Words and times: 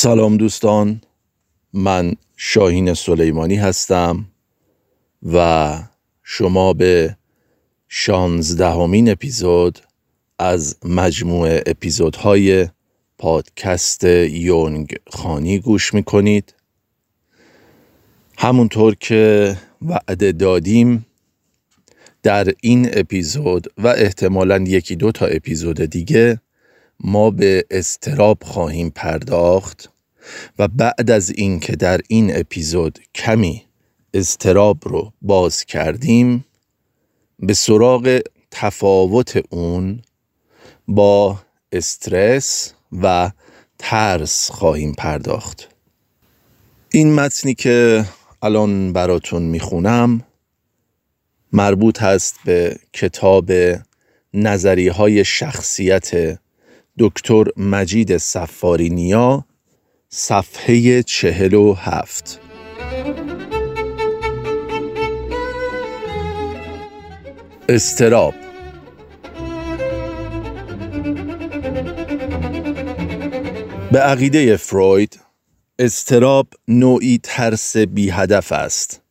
سلام 0.00 0.36
دوستان 0.36 1.00
من 1.72 2.14
شاهین 2.36 2.94
سلیمانی 2.94 3.56
هستم 3.56 4.24
و 5.32 5.78
شما 6.22 6.72
به 6.72 7.16
شانزدهمین 7.88 9.10
اپیزود 9.10 9.78
از 10.38 10.76
مجموعه 10.84 11.62
اپیزودهای 11.66 12.68
پادکست 13.18 14.04
یونگ 14.04 14.96
خانی 15.10 15.58
گوش 15.58 15.94
می‌کنید. 15.94 16.54
همونطور 18.38 18.94
که 18.94 19.56
وعده 19.82 20.32
دادیم 20.32 21.06
در 22.22 22.52
این 22.60 22.88
اپیزود 22.92 23.66
و 23.78 23.86
احتمالا 23.86 24.64
یکی 24.66 24.96
دو 24.96 25.12
تا 25.12 25.26
اپیزود 25.26 25.80
دیگه 25.80 26.40
ما 27.00 27.30
به 27.30 27.64
استراب 27.70 28.38
خواهیم 28.42 28.90
پرداخت 28.90 29.90
و 30.58 30.68
بعد 30.68 31.10
از 31.10 31.30
اینکه 31.30 31.76
در 31.76 32.00
این 32.08 32.36
اپیزود 32.36 32.98
کمی 33.14 33.64
استراب 34.14 34.78
رو 34.82 35.12
باز 35.22 35.64
کردیم 35.64 36.44
به 37.38 37.54
سراغ 37.54 38.20
تفاوت 38.50 39.42
اون 39.50 40.02
با 40.88 41.40
استرس 41.72 42.72
و 43.02 43.30
ترس 43.78 44.50
خواهیم 44.50 44.92
پرداخت. 44.92 45.68
این 46.92 47.14
متنی 47.14 47.54
که 47.54 48.04
الان 48.42 48.92
براتون 48.92 49.42
می‌خونم 49.42 50.24
مربوط 51.52 52.02
هست 52.02 52.34
به 52.44 52.78
کتاب 52.92 53.52
نظری 54.34 54.88
های 54.88 55.24
شخصیت 55.24 56.38
دکتر 56.98 57.44
مجید 57.56 58.16
سفارینیا 58.16 59.44
صفحه 60.08 61.02
چهل 61.02 61.54
و 61.54 61.74
هفت. 61.74 62.40
استراب. 67.68 68.34
به 73.92 73.98
عقیده 73.98 74.56
فروید 74.56 75.20
استراب 75.78 76.48
نوعی 76.68 77.20
ترس 77.22 77.76
بی 77.76 78.10
هدف 78.10 78.52
است 78.52 79.02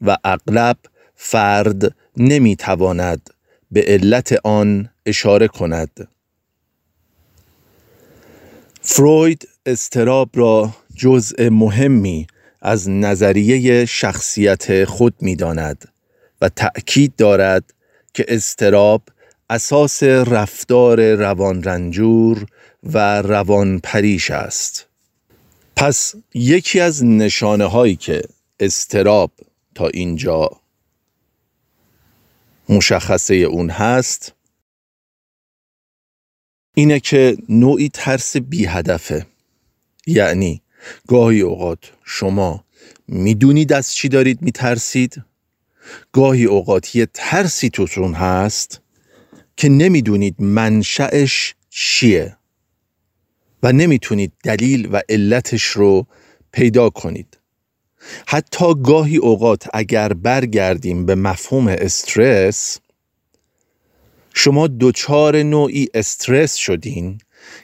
و 0.00 0.16
اغلب 0.24 0.76
فرد 1.14 1.94
نمی 2.16 2.56
تواند 2.56 3.30
به 3.70 3.84
علت 3.86 4.32
آن 4.44 4.90
اشاره 5.06 5.48
کند. 5.48 6.08
فروید 8.90 9.48
استراب 9.66 10.30
را 10.34 10.70
جزء 10.96 11.50
مهمی 11.50 12.26
از 12.60 12.90
نظریه 12.90 13.84
شخصیت 13.84 14.84
خود 14.84 15.14
می 15.20 15.36
داند 15.36 15.88
و 16.40 16.48
تأکید 16.48 17.16
دارد 17.16 17.74
که 18.14 18.24
استراب 18.28 19.02
اساس 19.50 20.02
رفتار 20.02 21.14
روان 21.14 21.62
رنجور 21.62 22.46
و 22.82 23.22
روان 23.22 23.78
پریش 23.78 24.30
است. 24.30 24.86
پس 25.76 26.14
یکی 26.34 26.80
از 26.80 27.04
نشانه 27.04 27.64
هایی 27.64 27.96
که 27.96 28.22
استراب 28.60 29.30
تا 29.74 29.88
اینجا 29.88 30.50
مشخصه 32.68 33.34
اون 33.34 33.70
هست 33.70 34.34
اینه 36.78 37.00
که 37.00 37.36
نوعی 37.48 37.88
ترس 37.88 38.36
بی 38.36 38.66
هدفه 38.66 39.26
یعنی 40.06 40.62
گاهی 41.06 41.40
اوقات 41.40 41.78
شما 42.04 42.64
می‌دونید 43.08 43.72
از 43.72 43.94
چی 43.94 44.08
دارید 44.08 44.42
میترسید. 44.42 45.22
گاهی 46.12 46.44
اوقات 46.44 46.96
یه 46.96 47.08
ترسی 47.14 47.70
توتون 47.70 48.14
هست 48.14 48.80
که 49.56 49.68
نمی‌دونید 49.68 50.34
منشأش 50.38 51.54
چیه 51.70 52.36
و 53.62 53.72
نمی‌تونید 53.72 54.32
دلیل 54.44 54.88
و 54.92 55.02
علتش 55.08 55.64
رو 55.64 56.06
پیدا 56.52 56.90
کنید. 56.90 57.38
حتی 58.26 58.74
گاهی 58.82 59.16
اوقات 59.16 59.68
اگر 59.74 60.12
برگردیم 60.12 61.06
به 61.06 61.14
مفهوم 61.14 61.68
استرس 61.68 62.78
شما 64.40 64.66
دوچار 64.66 65.42
نوعی 65.42 65.88
استرس 65.94 66.54
شدین 66.54 67.18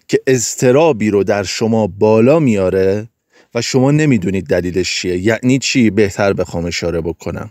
که 0.08 0.20
استرابی 0.26 1.10
رو 1.10 1.24
در 1.24 1.42
شما 1.42 1.86
بالا 1.86 2.38
میاره 2.38 3.08
و 3.54 3.62
شما 3.62 3.90
نمی‌دونید 3.90 4.46
دلیلش 4.46 4.96
چیه. 4.96 5.18
یعنی 5.18 5.58
چی؟ 5.58 5.90
بهتر 5.90 6.32
بخوام 6.32 6.64
اشاره 6.64 7.00
بکنم. 7.00 7.50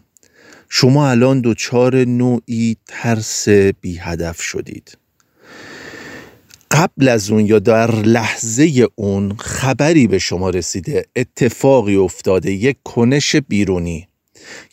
شما 0.70 1.10
الان 1.10 1.42
دوچار 1.42 2.06
نوعی 2.06 2.78
ترس 2.88 3.50
بی 3.82 3.98
هدف 3.98 4.42
شدید. 4.42 4.98
قبل 6.72 7.08
از 7.08 7.30
اون 7.32 7.46
یا 7.46 7.60
در 7.60 7.92
لحظه 7.92 8.88
اون 8.96 9.36
خبری 9.40 10.08
به 10.08 10.20
شما 10.20 10.50
رسیده 10.50 11.06
اتفاقی 11.16 11.96
افتاده 11.96 12.52
یک 12.52 12.78
کنش 12.84 13.36
بیرونی 13.36 14.08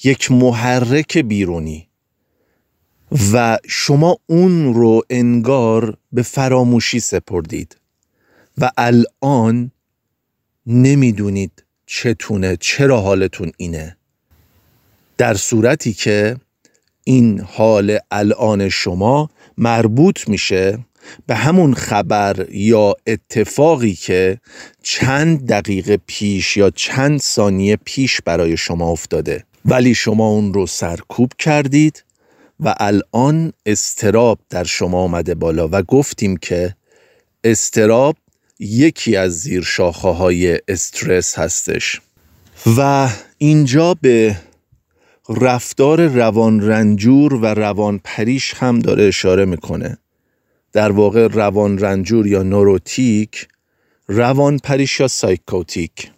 یک 0.04 0.30
محرک 0.30 1.18
بیرونی. 1.18 1.89
و 3.32 3.58
شما 3.68 4.16
اون 4.26 4.74
رو 4.74 5.02
انگار 5.10 5.96
به 6.12 6.22
فراموشی 6.22 7.00
سپردید 7.00 7.76
و 8.58 8.70
الان 8.76 9.70
نمی‌دونید 10.66 11.64
چتونه 11.86 12.56
چرا 12.56 13.00
حالتون 13.00 13.52
اینه. 13.56 13.96
در 15.18 15.34
صورتی 15.34 15.92
که 15.92 16.36
این 17.04 17.40
حال 17.40 17.98
الان 18.10 18.68
شما 18.68 19.30
مربوط 19.58 20.28
میشه 20.28 20.78
به 21.26 21.34
همون 21.34 21.74
خبر 21.74 22.46
یا 22.50 22.94
اتفاقی 23.06 23.94
که 23.94 24.38
چند 24.82 25.46
دقیقه 25.46 25.98
پیش 26.06 26.56
یا 26.56 26.70
چند 26.70 27.20
ثانیه 27.20 27.76
پیش 27.84 28.20
برای 28.20 28.56
شما 28.56 28.90
افتاده. 28.90 29.44
ولی 29.64 29.94
شما 29.94 30.28
اون 30.28 30.54
رو 30.54 30.66
سرکوب 30.66 31.32
کردید 31.38 32.04
و 32.60 32.74
الان 32.80 33.52
استراب 33.66 34.38
در 34.50 34.64
شما 34.64 35.02
آمده 35.02 35.34
بالا 35.34 35.68
و 35.72 35.82
گفتیم 35.82 36.36
که 36.36 36.74
استراب 37.44 38.16
یکی 38.58 39.16
از 39.16 39.40
زیر 39.40 39.62
شاخه 39.62 40.08
های 40.08 40.60
استرس 40.68 41.38
هستش. 41.38 42.00
و 42.76 43.08
اینجا 43.38 43.94
به 43.94 44.36
رفتار 45.28 46.06
روان 46.06 46.68
رنجور 46.68 47.34
و 47.34 47.46
روان 47.46 48.00
پریش 48.04 48.54
هم 48.54 48.78
داره 48.78 49.04
اشاره 49.04 49.44
می‌کنه. 49.44 49.98
در 50.72 50.92
واقع 50.92 51.26
روان 51.26 51.78
رنجور 51.78 52.26
یا 52.26 52.42
neurotic 52.42 53.48
روان 54.08 54.58
پریش 54.58 55.00
یا 55.00 55.08
psychotic. 55.08 56.10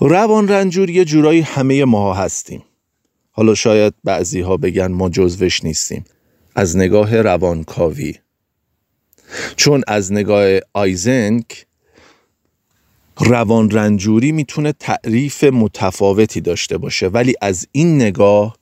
روان 0.00 0.48
رنجور 0.48 0.90
یه 0.90 1.04
جورایی 1.04 1.40
همه 1.40 1.84
ماها 1.84 2.14
هستیم. 2.14 2.62
حالا 3.36 3.54
شاید 3.54 3.94
بعضی 4.04 4.40
ها 4.40 4.56
بگن 4.56 4.86
ما 4.86 5.08
جزوش 5.08 5.64
نیستیم. 5.64 6.04
از 6.54 6.76
نگاه 6.76 7.22
روانکاوی. 7.22 8.14
چون 9.56 9.82
از 9.88 10.12
نگاه 10.12 10.58
آیزنک 10.72 11.66
روان 13.18 13.70
رنجوری 13.70 14.32
می‌تونه 14.32 14.72
تعریف 14.72 15.44
متفاوتی 15.44 16.40
داشته 16.40 16.78
باشه. 16.78 17.08
ولی 17.08 17.34
از 17.40 17.66
این 17.72 17.96
نگاه 17.96 18.56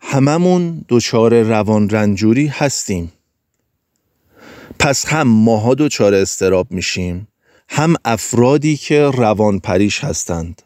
هممون 0.00 0.84
دچار 0.88 1.42
روان 1.42 1.90
رنجوری 1.90 2.46
هستیم. 2.46 3.12
پس 4.78 5.06
هم 5.06 5.28
ماها 5.28 5.74
دچار 5.74 6.14
استراب 6.14 6.66
میشیم 6.70 7.28
هم 7.68 7.94
افرادی 8.04 8.76
که 8.76 9.02
روان 9.02 9.58
پریش 9.58 10.04
هستند. 10.04 10.62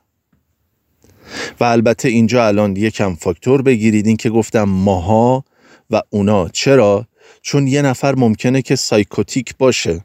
و 1.61 1.65
البته 1.65 2.09
اینجا 2.09 2.47
الان 2.47 2.77
یکم 2.77 3.15
فاکتور 3.15 3.63
بگیرید 3.63 4.07
این 4.07 4.17
که 4.17 4.31
گفتم 4.31 4.65
ماها 4.65 5.45
و 5.91 6.03
اونا 6.11 6.49
چرا؟ 6.49 7.07
چون 7.43 7.67
یه 7.67 7.83
نفر 7.83 8.15
ممکنه 8.15 8.63
که 8.63 8.77
سایکوتیک 8.77 9.55
باشه 9.59 10.05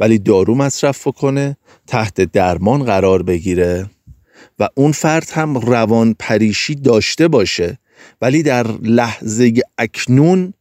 ولی 0.00 0.18
دارو 0.18 0.54
مصرف 0.54 1.04
کنه 1.04 1.56
تحت 1.86 2.20
درمان 2.20 2.84
قرار 2.84 3.22
بگیره 3.22 3.90
و 4.58 4.68
اون 4.74 4.92
فرد 4.92 5.30
هم 5.32 5.58
روان 5.58 6.14
پریشی 6.18 6.74
داشته 6.74 7.28
باشه 7.28 7.78
ولی 8.22 8.42
در 8.42 8.66
لحظه 8.82 9.52
اکنون 9.78 10.54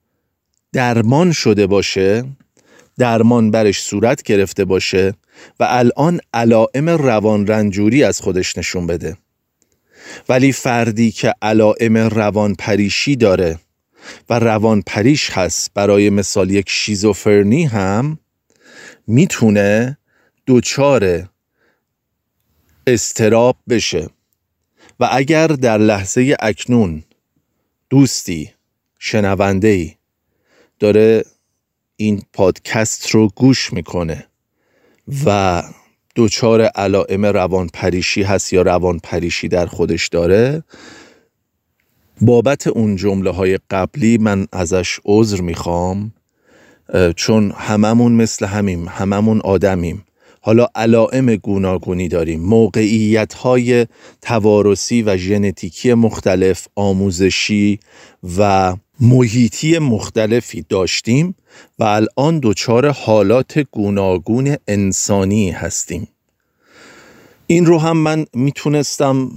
درمان 0.73 1.31
شده 1.31 1.67
باشه 1.67 2.23
درمان 2.97 3.51
برش 3.51 3.81
صورت 3.81 4.23
گرفته 4.23 4.65
باشه 4.65 5.13
و 5.59 5.67
الان 5.69 6.19
علائم 6.33 6.89
روان 6.89 7.47
رنجوری 7.47 8.03
از 8.03 8.21
خودش 8.21 8.57
نشون 8.57 8.87
بده 8.87 9.17
ولی 10.29 10.51
فردی 10.51 11.11
که 11.11 11.33
علائم 11.41 11.97
روان 11.97 12.55
پریشی 12.55 13.15
داره 13.15 13.59
و 14.29 14.39
روان 14.39 14.81
پریش 14.81 15.29
هست 15.29 15.71
برای 15.73 16.09
مثال 16.09 16.51
یک 16.51 16.69
شیزوفرنی 16.69 17.65
هم 17.65 18.19
می‌تونه 19.07 19.97
دوچار 20.45 21.29
استراب 22.87 23.57
بشه. 23.69 24.09
و 24.99 25.09
اگر 25.11 25.47
در 25.47 25.77
لحظه 25.77 26.35
اکنون 26.39 27.03
دوستی 27.89 28.51
شنونده 28.99 29.67
ای 29.67 29.93
داره 30.79 31.25
این 31.95 32.21
پادکست 32.33 33.09
رو 33.09 33.27
گوش 33.27 33.73
می‌کنه 33.73 34.27
و 35.25 35.63
دچار 36.15 36.61
علائم 36.61 37.25
روان 37.25 37.69
پریشی 37.73 38.23
هست 38.23 38.53
یا 38.53 38.61
روان 38.61 38.99
پریشی 39.03 39.47
در 39.47 39.65
خودش 39.65 40.07
داره؟ 40.07 40.63
بابت 42.21 42.67
اون 42.67 42.95
جمله 42.95 43.29
های 43.29 43.59
قبلی 43.69 44.17
من 44.17 44.47
ازش 44.51 44.99
عذر 45.05 45.41
می‌خوام 45.41 46.11
چون 47.15 47.53
هممون 47.57 48.11
مثل 48.11 48.45
همیم 48.45 48.87
هممون 48.87 49.41
آدمیم. 49.41 50.05
حالا 50.41 50.67
علائم 50.75 51.35
گوناگونی 51.35 52.07
داریم. 52.07 52.41
موقعیت 52.41 53.33
های 53.33 53.87
توارثی 54.21 55.01
و 55.01 55.17
ژنتیکی 55.17 55.93
مختلف 55.93 56.67
آموزشی 56.75 57.79
و 58.37 58.75
محیطی 59.03 59.79
مختلفی 59.79 60.65
داشتیم 60.69 61.35
و 61.79 61.83
الان 61.83 62.39
دچار 62.43 62.89
حالات 62.89 63.59
گوناگون 63.59 64.55
انسانی 64.67 65.51
هستیم. 65.51 66.07
این 67.47 67.65
رو 67.65 67.79
هم 67.79 67.97
من 67.97 68.25
می‌تونستم 68.33 69.31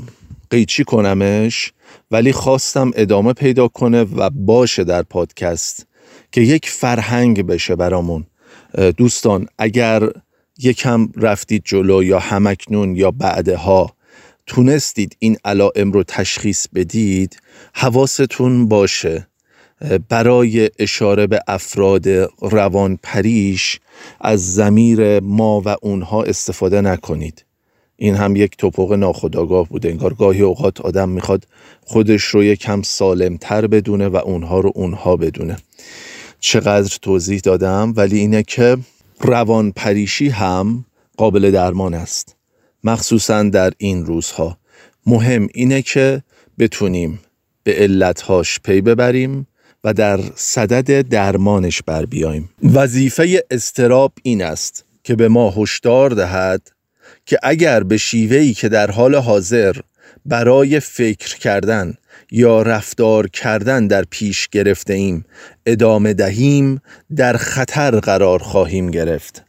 قیچی 0.51 0.85
کنمش 0.85 1.73
ولی 2.11 2.33
خواستم 2.33 2.91
ادامه 2.95 3.33
پیدا 3.33 3.69
کنه 3.69 4.03
و 4.03 4.31
باشه 4.31 4.85
در 4.85 5.03
پادکست 5.03 5.87
که 6.33 6.41
یک 6.41 6.69
فرهنگ 6.71 7.47
بشه 7.47 7.77
برامون. 7.77 8.27
دوستان 8.97 9.47
اگر 9.59 10.11
یکم 10.59 11.09
رفتید 11.17 11.63
جلو 11.65 12.03
یا 12.03 12.19
همکنون 12.19 12.97
یا 12.97 13.11
بعدها 13.11 13.97
تونستید 14.47 15.17
این 15.19 15.37
علائم 15.45 15.93
رو 15.93 16.03
تشخیص 16.03 16.67
بدید 16.75 17.41
حواستون 17.75 18.69
باشه. 18.69 19.27
برای 20.09 20.71
اشاره 20.79 21.27
به 21.27 21.41
افراد 21.49 22.09
روان 22.41 22.99
پریش 23.03 23.81
از 24.21 24.55
زمیر 24.55 25.21
ما 25.21 25.63
و 25.65 25.77
اونها 25.83 26.23
استفاده 26.23 26.81
نکنید. 26.81 27.45
این 27.97 28.15
هم 28.15 28.37
یک 28.37 28.57
توپق 28.57 28.93
ناخداگاه 28.93 29.69
بوده 29.69 29.89
انگار 29.89 30.15
گاهی 30.15 30.43
اوقات 30.43 30.81
آدم 30.81 31.09
می‌خواد 31.09 31.47
خودش 31.85 32.23
رو 32.23 32.45
یکم 32.45 32.83
سالمتر 32.83 33.67
بدونه 33.67 34.09
و 34.09 34.17
اونها 34.17 34.61
رو 34.61 34.73
اونها 34.75 35.17
بدونه. 35.17 35.57
چقدر 36.41 36.99
توضیح 37.03 37.41
دادم 37.41 37.93
ولی 37.97 38.19
اینه 38.19 38.43
که 38.43 38.77
روان 39.21 39.73
پریشی 39.73 40.29
هم 40.29 40.85
قابل 41.17 41.51
درمان 41.51 41.95
است. 41.95 42.37
مخصوصا 42.85 43.43
در 43.43 43.73
این 43.79 44.07
روزها. 44.07 44.59
مهم 45.07 45.49
اینه 45.55 45.83
که 45.83 46.23
بتونیم 46.59 47.21
به 47.63 47.75
علتهاش 47.75 48.61
پی 48.61 48.81
ببریم. 48.81 49.47
و 49.85 49.93
در 49.93 50.21
صدد 50.35 51.09
درمانش 51.09 51.83
بر 51.83 52.07
بیایم. 52.07 52.51
وظیفه 52.63 53.45
استراب 53.51 54.13
این 54.23 54.43
است 54.43 54.85
که 55.05 55.15
به 55.15 55.29
ما 55.29 55.51
هشدار 55.57 56.11
دهد 56.11 56.71
که 57.27 57.39
اگر 57.43 57.83
به 57.83 57.97
شیوهی 57.97 58.55
که 58.55 58.69
در 58.69 58.91
حال 58.91 59.15
حاضر 59.15 59.77
برای 60.27 60.81
فکر 60.81 61.39
کردن 61.39 61.95
یا 62.31 62.63
رفتار 62.63 63.29
کردن 63.29 63.87
در 63.87 64.05
پیش 64.11 64.49
گرفته 64.49 64.95
ایم 64.95 65.25
ادامه 65.67 66.15
دهیم 66.15 66.81
در 67.17 67.37
خطر 67.37 68.01
قرار 68.01 68.39
خواهیم 68.39 68.91
گرفت. 68.91 69.45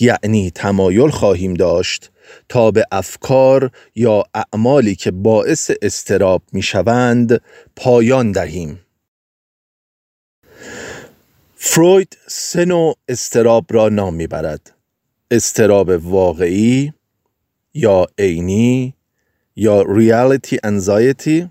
یعنی 0.00 0.50
تمایل 0.50 1.10
خواهیم 1.10 1.54
داشت 1.54 2.10
تا 2.48 2.70
به 2.70 2.84
افکار 2.92 3.70
یا 3.94 4.24
اعمالی 4.34 4.94
که 4.94 5.10
باعث 5.10 5.70
استراب 5.82 6.42
می 6.52 6.62
شوند 6.62 7.40
پایان 7.76 8.32
دهیم. 8.32 8.80
فروید 11.68 12.18
سه 12.26 12.64
نوع 12.64 12.96
استراب 13.08 13.66
را 13.70 13.88
نام 13.88 14.14
می‌برد. 14.14 14.74
اضطراب 15.30 15.88
واقعی 15.88 16.92
یا 17.74 18.06
عینی 18.18 18.94
یا 19.56 19.82
reality 19.82 20.58
anxiety 20.64 21.50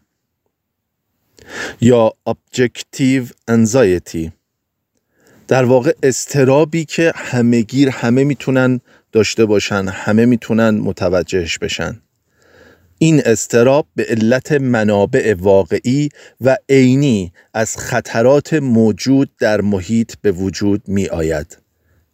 یا 1.82 2.14
objective 2.28 3.26
anxiety 3.48 4.32
در 5.48 5.66
واقع 5.66 5.94
اضطرابی 6.04 6.86
که 6.86 7.12
همهگیر 7.16 7.90
همه 7.90 8.24
می‌تونن 8.24 8.82
داشته 9.12 9.46
باشن 9.46 9.88
همه 9.88 10.26
می‌تونن 10.26 10.70
متوجهش 10.70 11.58
بشن. 11.58 12.02
این 12.98 13.22
اضطراب 13.26 13.88
به 13.96 14.06
علت 14.10 14.52
منابع 14.52 15.36
واقعی 15.40 16.10
و 16.42 16.58
عینی 16.70 17.34
از 17.54 17.78
خطرات 17.78 18.54
موجود 18.54 19.30
در 19.40 19.62
محیط 19.62 20.14
به 20.22 20.32
وجود 20.32 20.82
می 20.88 21.08
آید 21.08 21.58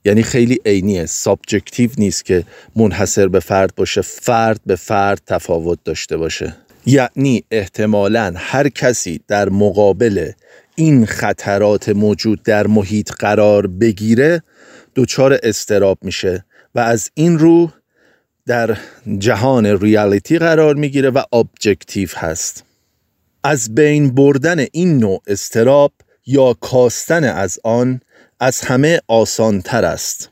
یعنی 0.06 0.24
خیلی 0.24 0.60
عینیه 0.66 1.06
subjective 1.06 1.90
نیست 1.98 2.26
که 2.26 2.44
منحصر 2.76 3.28
به 3.28 3.40
فرد 3.40 3.76
باشه 3.76 4.02
فرد 4.02 4.62
به 4.66 4.76
فرد 4.76 5.22
تفاوت 5.28 5.80
داشته 5.84 6.18
باشه. 6.18 6.56
یعنی 6.86 7.44
احتمالا 7.52 8.34
هر 8.36 8.70
کسی 8.70 9.20
در 9.28 9.50
مقابل 9.50 10.32
این 10.76 11.06
خطرات 11.06 11.90
موجود 11.90 12.44
در 12.44 12.68
محیط 12.68 13.12
قرار 13.12 13.68
بگیره 13.68 14.44
دچار 14.96 15.40
اضطراب 15.44 15.98
میشه 16.02 16.46
و 16.76 16.80
از 16.80 17.12
این 17.14 17.40
رو 17.40 17.72
در 18.52 18.78
جهان 19.18 19.66
reality 19.66 20.40
قرار 20.40 20.76
می‌گیره 20.76 21.10
و 21.10 21.24
objective 21.34 22.10
هست. 22.16 22.64
از 23.44 23.76
بین 23.76 24.16
بردن 24.16 24.66
این 24.72 24.98
نوع 24.98 25.22
اضطراب 25.28 25.94
یا 26.26 26.54
کاستن 26.54 27.24
از 27.24 27.60
آن 27.64 28.02
از 28.40 28.62
همه 28.62 29.02
آسان 29.08 29.62
تر 29.62 29.86
است 29.86 30.30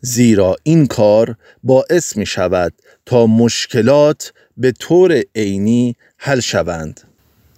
زیرا 0.00 0.56
این 0.62 0.86
کار 0.86 1.36
باعث 1.62 2.16
می 2.16 2.26
شود 2.26 2.72
تا 3.06 3.26
مشکلات 3.26 4.32
به 4.56 4.72
طور 4.72 5.22
عینی 5.34 5.96
حل 6.16 6.40
شوند. 6.40 7.00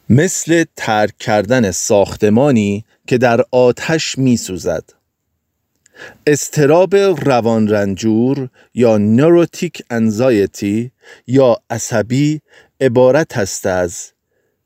مثل 0.09 0.65
ترک 0.77 1.19
کردن 1.19 1.71
ساختمانی 1.71 2.85
که 3.07 3.19
در 3.19 3.45
آتش 3.51 4.19
می 4.19 4.37
سوزد 4.37 4.85
استراب 6.27 6.97
روان 6.97 7.69
رنجور 7.69 8.49
یا 8.75 8.99
نوروتیک 8.99 9.83
انزایتی 9.91 10.91
یا 11.27 11.57
عصبی 11.71 12.41
عبارت 12.81 13.39
است 13.39 13.67
از 13.67 14.13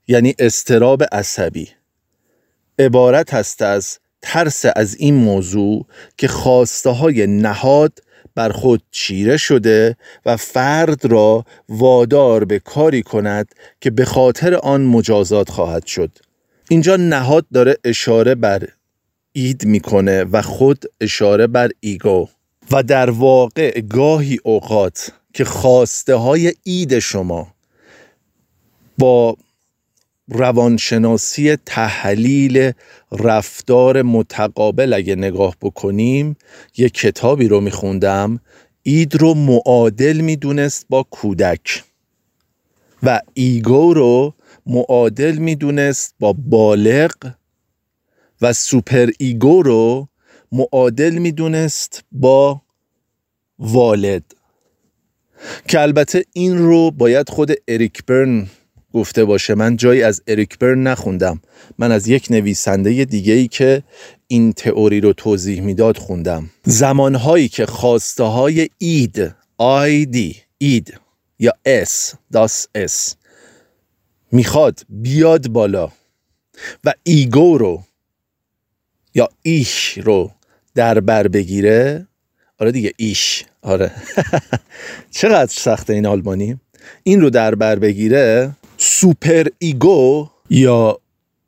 یعنی 0.08 0.34
استراب 0.38 1.02
عصبی. 1.12 1.68
عبارت 2.78 3.34
است 3.34 3.62
از 3.62 3.98
ترس 4.22 4.64
از 4.76 4.96
این 4.96 5.14
موضوع 5.14 5.86
که 6.16 6.28
خواسته 6.28 6.90
های 6.90 7.26
نهاد 7.26 7.98
بر 8.34 8.48
خود 8.48 8.82
چیره 8.90 9.36
شده 9.36 9.96
و 10.26 10.36
فرد 10.36 11.04
را 11.04 11.44
وادار 11.68 12.44
به 12.44 12.58
کاری 12.58 13.02
کند 13.02 13.54
که 13.80 13.90
به 13.90 14.04
خاطر 14.04 14.54
آن 14.54 14.84
مجازات 14.84 15.50
خواهد 15.50 15.86
شد. 15.86 16.18
اینجا 16.70 16.96
نهاد 16.96 17.46
داره 17.52 17.76
اشاره 17.84 18.34
بر 18.34 18.68
اید 19.36 19.66
می‌کنه 19.66 20.24
و 20.24 20.42
خود 20.42 20.84
اشاره 21.00 21.46
بر 21.46 21.70
ایگو. 21.80 22.28
و 22.70 22.82
در 22.82 23.10
واقع 23.10 23.80
گاهی 23.80 24.38
اوقات 24.44 25.12
که 25.34 25.44
خواسته 25.44 26.14
های 26.14 26.52
اید 26.62 26.98
شما 26.98 27.54
با 28.98 29.36
روانشناسی 30.28 31.56
تحلیل 31.56 32.72
رفتار 33.12 34.02
متقابل 34.02 34.92
اگه 34.92 35.16
نگاه 35.16 35.56
بکنیم 35.62 36.36
یه 36.76 36.88
کتابی 36.88 37.48
رو 37.48 37.60
میخوندم 37.60 38.40
id 38.82 39.14
رو 39.14 39.34
معادل 39.34 40.16
می‌دونست 40.16 40.86
با 40.88 41.02
کودک. 41.10 41.84
و 43.02 43.20
ego 43.34 43.94
رو 43.94 44.34
معادل 44.66 45.36
می‌دونست 45.36 46.14
با 46.20 46.32
بالغ 46.32 47.12
و 48.42 48.52
superego 48.52 49.62
رو 49.62 50.08
معادل 50.52 51.14
می‌دونست 51.14 52.04
با 52.12 52.62
والد. 53.58 54.22
که 55.68 55.80
البته 55.80 56.24
این 56.32 56.58
رو 56.58 56.90
باید 56.90 57.28
خود 57.28 57.52
اریک 57.68 58.04
برن 58.04 58.46
گفته 58.94 59.24
باشه. 59.24 59.54
من 59.54 59.76
جایی 59.76 60.02
از 60.02 60.22
اریک 60.26 60.58
برن 60.58 60.82
نخوندم. 60.82 61.40
من 61.78 61.92
از 61.92 62.08
یک 62.08 62.26
نویسنده 62.30 63.04
دیگه 63.04 63.32
ای 63.32 63.48
که 63.48 63.82
این 64.28 64.52
تئوری 64.52 65.00
رو 65.00 65.12
توضیح 65.12 65.60
می‌داد 65.60 65.96
خوندم. 65.96 66.50
زمانهایی 66.64 67.48
که 67.48 67.66
خواسته 67.66 68.24
های 68.24 68.68
id 68.78 69.34
ID 69.58 70.36
id 70.58 71.00
یا 71.38 71.52
Es 71.64 72.14
das 72.32 72.66
Es 72.74 73.16
می‌خواد 74.32 74.80
بیاد 74.88 75.48
بالا 75.48 75.92
و 76.84 76.94
ego 77.02 77.58
رو 77.58 77.82
یا 79.16 79.28
Ich 79.42 79.98
رو 79.98 80.30
در 80.74 81.00
بر 81.00 81.28
بگیره؟ 81.28 82.06
آره 82.58 82.72
دیگه 82.72 82.92
Ich. 82.96 83.44
آره. 83.62 83.90
چقدر 85.10 85.52
سخته 85.52 85.92
این 85.92 86.06
آلمانی؟ 86.06 86.60
این 87.02 87.20
رو 87.20 87.30
در 87.30 87.54
بر 87.54 87.78
بگیره 87.78 88.50
superego 88.76 90.30
یا 90.50 91.00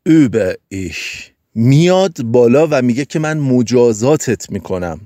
Über-Ich. 0.07 1.31
میاد 1.55 2.23
بالا 2.23 2.69
و 2.71 2.83
میگه 2.83 3.05
که 3.05 3.19
من 3.19 3.39
مجازاتت 3.39 4.51
می‌کنم. 4.51 5.01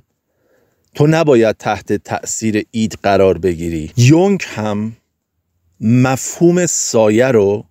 تو 0.94 1.06
نباید 1.06 1.56
تحت 1.56 1.92
تأثیر 1.92 2.66
id 2.70 2.98
قرار 3.02 3.38
بگیری. 3.38 3.92
یونگ 3.96 4.44
هم 4.46 4.96
مفهوم 5.80 6.66
سایه 6.66 7.26
رو 7.26 7.64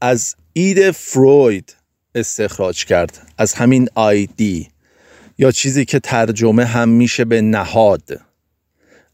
از 0.00 0.34
id 0.52 0.90
فروید 0.90 1.77
استخراج 2.18 2.84
کرد. 2.84 3.32
از 3.38 3.54
همین 3.54 3.88
آیدی 3.94 4.68
یا 5.38 5.50
چیزی 5.50 5.84
که 5.84 5.98
ترجمه 5.98 6.64
هم 6.64 6.88
میشه 6.88 7.24
به 7.24 7.40
نهاد. 7.40 8.20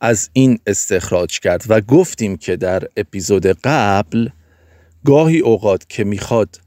از 0.01 0.31
این 0.33 0.59
استخراج 0.67 1.41
کرد 1.41 1.65
و 1.69 1.81
گفتیم 1.81 2.37
که 2.37 2.57
در 2.57 2.83
اپیزود 2.97 3.47
قبل 3.47 4.29
گاهی 5.05 5.39
اوقات 5.39 5.89
که 5.89 6.05
می‌خواد 6.05 6.61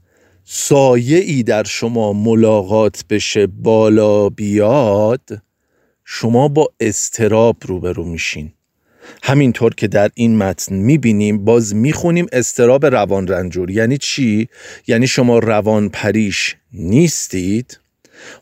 سایه 0.44 1.18
ای 1.18 1.42
در 1.42 1.64
شما 1.64 2.12
ملاقات 2.12 3.04
بشه 3.10 3.46
بالا 3.46 4.28
بیاد 4.28 5.42
شما 6.04 6.48
با 6.48 6.68
استراب 6.80 7.56
روبرو 7.66 8.04
میشین. 8.04 8.52
همینطور 9.22 9.74
که 9.74 9.88
در 9.88 10.10
این 10.14 10.36
متن 10.36 10.74
می‌بینیم 10.74 11.44
باز 11.44 11.74
می‌خونیم 11.74 12.26
استراب 12.32 12.86
روان 12.86 13.28
رنجور 13.28 13.70
یعنی 13.70 13.98
چی؟ 13.98 14.48
یعنی 14.86 15.06
شما 15.06 15.38
روان 15.38 15.88
پریش 15.88 16.56
نیستید؟ 16.72 17.80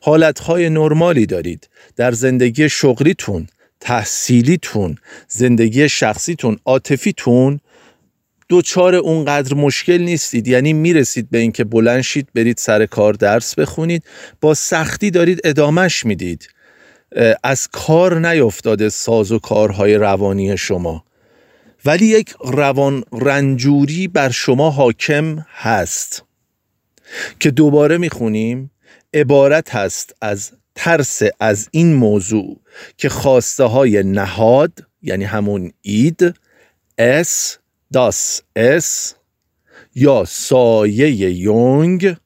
حالتهای 0.00 0.70
نرمالی 0.70 1.26
دارید. 1.26 1.68
در 1.96 2.12
زندگی 2.12 2.68
شغلیتون 2.68 3.46
تحصیلیتون 3.80 4.98
زندگی 5.28 5.88
شخصیتون 5.88 6.56
عاطفیتون 6.64 7.60
دوچار 8.48 8.94
اونقدر 8.94 9.54
مشکل 9.54 9.98
نیستید. 9.98 10.48
یعنی 10.48 10.72
می‌رسید 10.72 11.30
به 11.30 11.38
اینکه 11.38 11.64
بلند 11.64 12.00
شید 12.00 12.28
برید 12.34 12.56
سر 12.58 12.86
کار 12.86 13.12
درس 13.12 13.54
بخونید 13.54 14.04
با 14.40 14.54
سختی 14.54 15.10
دارید 15.10 15.40
ادامش 15.44 16.06
می‌دید. 16.06 16.48
از 17.42 17.68
کار 17.68 18.28
نیفتاده 18.28 18.88
ساز 18.88 19.32
و 19.32 19.38
کارهای 19.38 19.94
روانی 19.94 20.56
شما. 20.56 21.04
ولی 21.84 22.06
یک 22.06 22.34
روان 22.44 23.04
رنجوری 23.12 24.08
بر 24.08 24.30
شما 24.30 24.70
حاکم 24.70 25.46
هست 25.54 26.22
که 27.40 27.50
دوباره 27.50 27.98
می‌خونیم 27.98 28.70
عبارت 29.14 29.74
هست 29.74 30.14
از 30.20 30.52
ترس 30.74 31.22
از 31.40 31.68
این 31.70 31.94
موضوع 31.94 32.60
که 32.96 33.08
خواسته 33.08 33.64
های 33.64 34.02
نهاد 34.02 34.72
یعنی 35.02 35.24
همون 35.24 35.72
id 35.82 36.34
Es 36.98 37.58
das 37.92 38.40
Es 38.56 39.14
یا 39.94 40.24
سایه 40.28 41.30
یونگ 41.30 42.16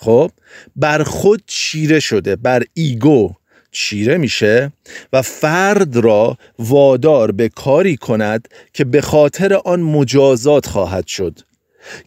خب 0.00 0.30
بر 0.76 1.02
خود 1.02 1.42
چیره 1.46 2.00
شده 2.00 2.36
بر 2.36 2.62
ego 2.74 3.34
چیره 3.78 4.18
میشه 4.18 4.72
و 5.12 5.22
فرد 5.22 5.96
را 5.96 6.38
وادار 6.58 7.32
به 7.32 7.48
کاری 7.48 7.96
کند 7.96 8.48
که 8.72 8.84
به 8.84 9.00
خاطر 9.00 9.54
آن 9.54 9.80
مجازات 9.80 10.66
خواهد 10.66 11.06
شد 11.06 11.40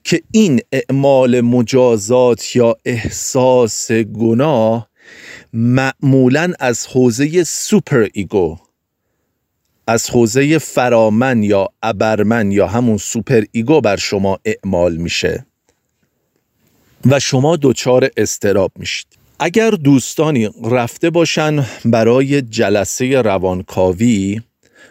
که 0.04 0.22
این 0.32 0.62
اعمال 0.72 1.42
مجازات 1.42 2.56
یا 2.56 2.76
احساس 2.86 3.92
گناه 3.92 4.90
معمولا 5.54 6.54
از 6.60 6.88
حوزه 6.88 7.44
superego 7.44 8.58
از 9.88 10.10
حوزه 10.10 10.58
فرامن 10.58 11.44
یا 11.44 11.70
ابرمن 11.84 12.52
یا 12.52 12.68
همون 12.68 12.98
superego 12.98 13.82
بر 13.82 13.96
شما 13.96 14.40
اعمال 14.46 14.96
میشه 14.96 15.46
و 17.06 17.20
شما 17.20 17.58
دچار 17.62 18.10
اضطراب 18.18 18.72
میشید. 18.76 19.08
اگر 19.40 19.72
دوستانی 19.72 20.50
رفته 20.72 21.10
باشن 21.10 21.66
برای 21.86 22.42
جلسه 22.42 23.22
روانکاوی 23.22 24.42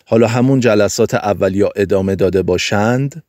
حالا 0.06 0.26
همون 0.26 0.60
جلسات 0.60 1.14
اول 1.14 1.56
یا 1.56 1.70
ادامه 1.76 2.14
داده 2.14 2.42
باشند 2.42 3.22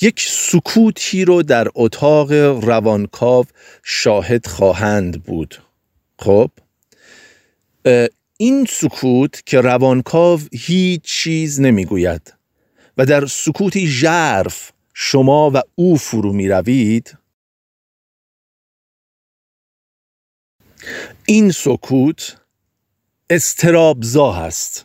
یک 0.00 0.20
سکوتی 0.28 1.24
رو 1.24 1.42
در 1.42 1.68
اتاق 1.74 2.32
روانکاو 2.64 3.44
شاهد 3.82 4.46
خواهند 4.46 5.22
بود. 5.22 5.62
خب؟ 6.18 6.50
این 8.36 8.66
سکوت 8.70 9.42
که 9.46 9.60
روانکاو 9.60 10.40
هیچ 10.52 11.02
چیز 11.02 11.60
نمی‌گوید 11.60 12.34
و 12.98 13.06
در 13.06 13.26
سکوتی 13.26 13.86
ژرف 13.86 14.72
شما 14.94 15.50
و 15.54 15.62
او 15.74 15.96
فرو 15.96 16.32
می 16.32 16.48
روید 16.48 17.21
این 21.26 21.50
سکوت 21.50 22.36
استرابزا 23.30 24.32
هست 24.32 24.84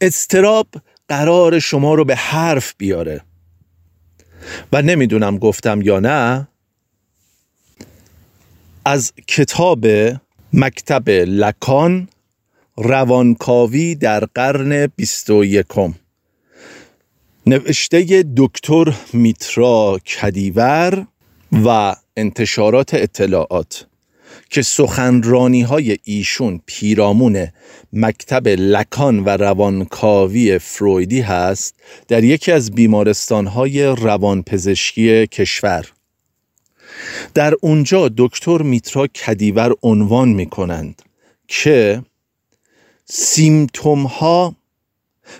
استراب 0.00 0.66
قرار 1.08 1.58
شما 1.58 1.94
رو 1.94 2.04
به 2.04 2.16
حرف 2.16 2.74
بیاره. 2.78 3.20
و 4.72 4.82
نمی‌دونم 4.82 5.38
گفتم 5.38 5.82
یا 5.82 6.00
نه 6.00 6.48
از 8.84 9.12
کتاب 9.26 9.86
مکتب 10.52 11.08
لکان 11.10 12.08
روانکاوی 12.76 13.94
در 13.94 14.24
قرن 14.24 14.86
بیست 14.86 15.30
و 15.30 15.44
یکم. 15.44 15.94
نوشته 17.46 18.24
دکتر 18.36 18.94
میترا 19.12 19.98
کدیور 19.98 21.06
و 21.64 21.96
انتشارات 22.16 22.94
اطلاعات. 22.94 23.86
که 24.54 24.62
سخنرانی 24.62 25.62
های 25.62 25.96
ایشون 26.04 26.60
پیرامون 26.66 27.48
مکتب 27.92 28.48
لکان 28.48 29.18
و 29.24 29.28
روانکاوی 29.28 30.58
فرویدی 30.58 31.20
هست 31.20 31.74
در 32.08 32.24
یکی 32.24 32.52
از 32.52 32.70
بیمارستان 32.70 33.46
های 33.46 33.84
روانپزشکی 33.84 35.26
کشور. 35.26 35.92
در 37.34 37.54
اونجا 37.60 38.10
دکتر 38.16 38.62
میترا 38.62 39.06
کدیور 39.06 39.74
عنوان 39.82 40.28
می 40.28 40.46
کنند 40.46 41.02
که 41.48 42.02
سیمتوم 43.04 44.02
ها 44.06 44.54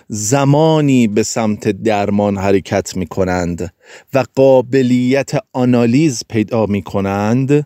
زمانی 0.07 1.07
به 1.07 1.23
سمت 1.23 1.69
درمان 1.69 2.37
حرکت 2.37 2.97
می 2.97 3.07
کنند 3.07 3.73
و 4.13 4.25
قابلیت 4.35 5.31
آنالیز 5.53 6.23
پیدا 6.29 6.65
می 6.65 6.81
کنند 6.81 7.65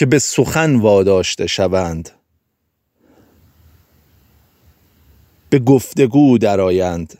که 0.00 0.06
به 0.06 0.18
سخن 0.18 0.76
واداشته 0.76 1.46
شوند. 1.46 2.10
به 5.50 5.58
گفتگو 5.58 6.38
درآیند. 6.38 7.18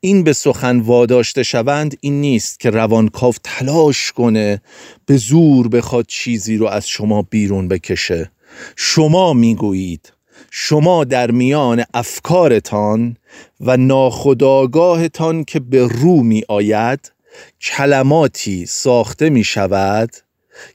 این 0.00 0.24
به 0.24 0.32
سخن 0.32 0.80
واداشته 0.80 1.42
شوند 1.42 1.96
این 2.00 2.20
نیست 2.20 2.60
که 2.60 2.70
روانکاو 2.70 3.34
تلاش 3.42 4.12
کنه 4.12 4.62
به 5.06 5.16
زور 5.16 5.68
بخواد 5.68 6.06
چیزی 6.06 6.56
رو 6.56 6.66
از 6.66 6.88
شما 6.88 7.22
بیرون 7.22 7.68
بکشه. 7.68 8.30
شما 8.76 9.32
می‌گویید 9.32 10.12
شما 10.50 11.04
در 11.04 11.30
میان 11.30 11.84
افکارتان 11.94 13.16
و 13.60 13.76
ناخداگاهتان 13.76 15.44
که 15.44 15.60
به 15.60 15.88
رو 15.88 16.22
می 16.22 16.42
آید 16.48 17.12
کلماتی 17.60 18.66
ساخته 18.66 19.30
می 19.30 19.44
شود 19.44 20.10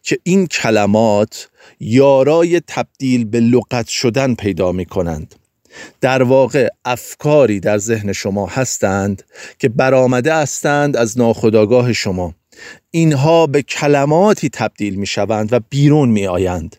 که 0.03 0.19
این 0.24 0.48
کلمات 0.48 1.50
یارای 1.79 2.62
تبدیل 2.67 3.25
به 3.25 3.39
لغت 3.39 3.88
شدن 3.88 4.36
پیدا 4.36 4.71
می 4.71 4.86
کنند 4.86 5.36
در 6.01 6.24
واقع 6.24 6.67
افکاری 6.86 7.59
در 7.59 7.77
ذهن 7.77 8.13
شما 8.13 8.48
هستند 8.48 9.24
که 9.59 9.69
برآمده 9.69 10.36
هستند 10.36 10.98
از 10.98 11.17
ناخودآگاه 11.17 11.93
شما. 11.93 12.33
اینها 12.91 13.48
به 13.48 13.62
کلماتی 13.62 14.50
تبدیل 14.50 14.95
می 14.95 15.05
شوند 15.05 15.53
و 15.53 15.59
بیرون 15.69 16.09
می 16.09 16.27
آیند 16.27 16.75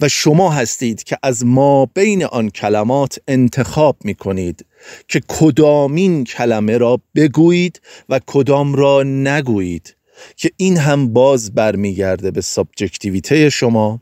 و 0.00 0.08
شما 0.08 0.50
هستید 0.50 1.04
که 1.04 1.18
از 1.22 1.44
ما 1.44 1.86
بین 1.86 2.24
آن 2.24 2.50
کلمات 2.50 3.18
انتخاب 3.28 3.96
می 4.04 4.14
کنید 4.14 4.66
که 5.08 5.20
کدامین 5.28 6.24
کلمه 6.24 6.78
را 6.78 7.00
بگویید 7.14 7.80
و 8.08 8.20
کدام 8.26 8.74
را 8.74 9.02
نگویید. 9.02 9.95
که 10.36 10.50
این 10.56 10.76
هم 10.76 11.12
باز 11.12 11.54
برمیگرده 11.54 12.30
به 12.30 12.40
سابجکتیویته 12.40 13.50
شما 13.50 14.00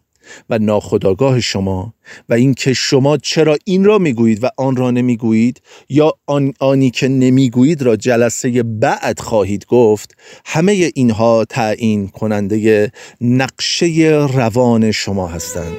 و 0.50 0.58
ناخداگاه 0.58 1.40
شما 1.40 1.94
و 2.28 2.34
اینکه 2.34 2.72
شما 2.72 3.16
چرا 3.16 3.56
این 3.64 3.84
را 3.84 3.98
می‌گویید 3.98 4.44
و 4.44 4.48
آن 4.56 4.76
را 4.76 4.90
نمی‌گویید 4.90 5.62
یا 5.88 6.12
آن 6.26 6.52
آنی 6.60 6.90
که 6.90 7.08
نمی‌گویید 7.08 7.82
را 7.82 7.96
جلسه 7.96 8.62
بعد 8.62 9.20
خواهید 9.20 9.66
گفت 9.66 10.16
همه 10.44 10.90
اینها 10.94 11.44
تعیین 11.44 12.08
کننده 12.08 12.92
نقشه 13.20 13.86
روان 14.34 14.90
شما 14.90 15.26
هستند. 15.28 15.76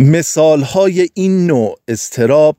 مثال 0.00 0.62
های 0.62 1.08
این 1.14 1.46
نوع 1.46 1.78
استراب 1.88 2.56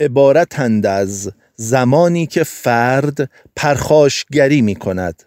عبارتند 0.00 0.86
از 0.86 1.32
زمانی 1.56 2.26
که 2.26 2.44
فرد 2.44 3.30
پرخاشگری 3.56 4.62
می 4.62 4.74
کند 4.74 5.22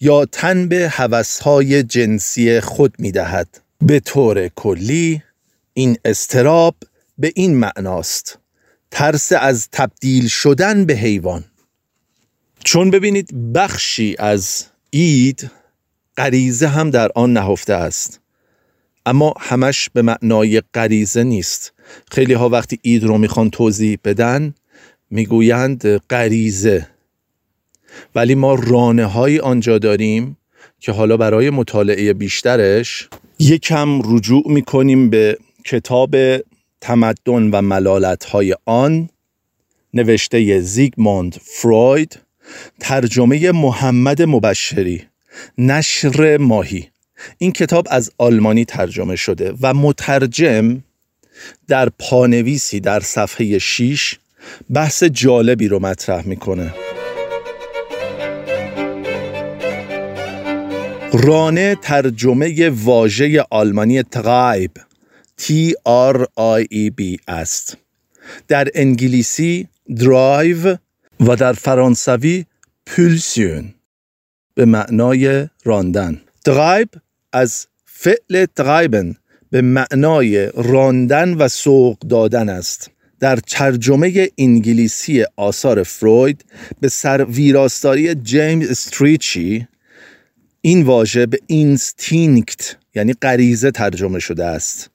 یا 0.00 0.24
تن 0.24 0.68
به 0.68 0.88
حوثهای 0.88 1.82
جنسی 1.82 2.60
خود 2.60 2.94
می 2.98 3.12
دهد. 3.12 3.60
به 3.80 4.00
طور 4.00 4.48
کلی 4.48 5.22
این 5.74 5.96
استراب 6.04 6.76
به 7.18 7.32
این 7.34 7.56
معناست 7.56 8.38
ترس 8.90 9.32
از 9.32 9.68
تبدیل 9.72 10.28
شدن 10.28 10.84
به 10.84 10.94
حیوان 10.94 11.44
چون 12.64 12.90
ببینید 12.90 13.52
بخشی 13.52 14.16
از 14.18 14.64
اید 14.90 15.50
غریزه 16.16 16.68
هم 16.68 16.90
در 16.90 17.10
آن 17.14 17.32
نهفته 17.32 17.74
است 17.74 18.19
اما 19.06 19.34
همش 19.40 19.90
به 19.94 20.02
معنای 20.02 20.62
غریزه 20.74 21.24
نیست. 21.24 21.72
خیلی 22.10 22.32
ها 22.32 22.48
وقتی 22.48 22.78
اید 22.82 23.04
رو 23.04 23.18
می‌خوان 23.18 23.50
توضیح 23.50 23.98
بدن 24.04 24.54
می‌گویند 25.10 25.96
غریزه. 25.96 26.86
ولی 28.14 28.34
ما 28.34 28.54
رانه 28.54 29.06
های 29.06 29.38
آنجا 29.38 29.78
داریم 29.78 30.36
که 30.80 30.92
حالا 30.92 31.16
برای 31.16 31.50
مطالعه 31.50 32.12
بیشترش 32.12 33.08
یکم 33.38 34.16
رجوع 34.16 34.42
می‌کنیم 34.46 35.10
به 35.10 35.38
کتاب 35.64 36.16
تمدن 36.80 37.50
و 37.50 37.62
ملالت 37.62 38.24
های 38.24 38.56
آن 38.64 39.08
نوشته 39.94 40.60
زیگموند 40.60 41.36
فروید 41.44 42.18
ترجمه 42.80 43.52
محمد 43.52 44.22
مبشری 44.22 45.02
نشر 45.58 46.36
ماهی. 46.36 46.88
این 47.38 47.52
کتاب 47.52 47.86
از 47.90 48.10
آلمانی 48.18 48.64
ترجمه 48.64 49.16
شده 49.16 49.54
و 49.60 49.74
مترجم 49.74 50.82
در 51.68 51.88
پانویسی 51.98 52.80
در 52.80 53.00
صفحه 53.00 53.58
6 53.58 54.18
بحث 54.74 55.04
جالبی 55.04 55.68
رو 55.68 55.78
مطرح 55.78 56.26
می‌کنه. 56.26 56.74
رانه 61.12 61.76
ترجمه 61.82 62.70
واژه 62.70 63.44
آلمانی 63.50 64.02
تغایب 64.02 64.70
T 65.40 65.44
R 66.14 66.26
I 66.38 66.64
E 66.72 66.90
B 67.00 67.16
است. 67.28 67.76
در 68.48 68.68
انگلیسی 68.74 69.68
درایو 69.96 70.76
و 71.20 71.36
در 71.36 71.52
فرانسوی 71.52 72.44
pulsion 72.86 73.74
به 74.54 74.64
معنای 74.64 75.48
راندن. 75.64 76.20
Trieb 76.44 76.88
از 77.32 77.66
فعل 77.84 78.46
treiben 78.56 79.16
به 79.50 79.62
معنای 79.62 80.46
راندن 80.54 81.34
و 81.34 81.48
سوق 81.48 81.98
دادن 81.98 82.48
است. 82.48 82.90
در 83.20 83.36
ترجمه 83.36 84.28
انگلیسی 84.38 85.24
آثار 85.36 85.82
فروید 85.82 86.44
به 86.80 86.88
سر 86.88 87.24
ویراستاری 87.24 88.14
جیمز 88.14 88.70
استریچی 88.70 89.66
این 90.60 90.82
واژه 90.82 91.26
به 91.26 91.38
instinct 91.46 92.76
یعنی 92.94 93.12
غریزه 93.22 93.70
ترجمه 93.70 94.18
شده 94.18 94.44
است. 94.44 94.90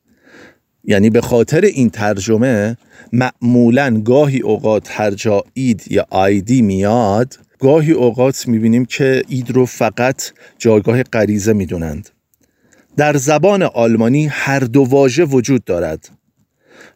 یعنی 0.83 1.09
به 1.09 1.21
خاطر 1.21 1.61
این 1.61 1.89
ترجمه 1.89 2.77
معمولا 3.13 4.01
گاهی 4.01 4.39
اوقات 4.39 4.87
هر 4.91 5.11
جا 5.11 5.43
اید 5.53 5.83
یا 5.89 6.05
آیدی 6.09 6.61
میاد 6.61 7.39
گاهی 7.59 7.91
اوقات 7.91 8.47
می‌بینیم 8.47 8.85
که 8.85 9.23
اید 9.27 9.51
رو 9.51 9.65
فقط 9.65 10.31
جایگاه 10.57 11.03
غریزه 11.03 11.53
می‌دونند. 11.53 12.09
در 12.97 13.17
زبان 13.17 13.63
آلمانی 13.63 14.25
هر 14.25 14.59
دو 14.59 14.83
واژه 14.83 15.25
وجود 15.25 15.63
دارد 15.63 16.09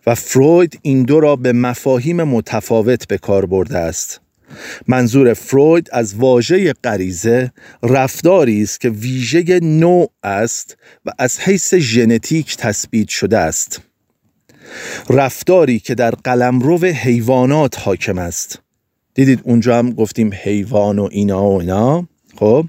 و 0.06 0.16
فروید 0.16 0.80
این 0.82 1.04
دو 1.04 1.20
را 1.20 1.36
به 1.36 1.54
مفاهیم 1.54 2.24
متفاوت 2.24 3.08
به 3.08 3.18
کار 3.18 3.46
برده 3.46 3.78
است. 3.78 4.22
منظور 4.88 5.34
فروید 5.34 5.90
از 5.92 6.16
واژه 6.16 6.74
غریزه 6.74 7.52
رفتاری 7.84 8.64
است 8.64 8.80
که 8.80 8.90
ویژه 8.90 9.60
نوع 9.60 10.12
است 10.24 10.78
و 11.06 11.12
از 11.18 11.40
حیث 11.40 11.74
ژنتیک 11.74 12.58
تثبیت 12.58 13.10
شده 13.10 13.38
است. 13.38 13.82
رفتاری 15.10 15.80
که 15.80 15.96
در 15.96 16.12
قلمرو 16.12 16.78
حیوانات 16.86 17.80
حاکم 17.80 18.18
است. 18.18 18.60
دیدید 19.14 19.40
اونجا 19.44 19.78
هم 19.78 19.92
گفتیم 19.92 20.32
حیوان 20.44 21.00
و 21.00 21.10
اینا 21.12 21.44
و 21.44 21.60
اینا 21.60 22.08
خب؟ 22.36 22.66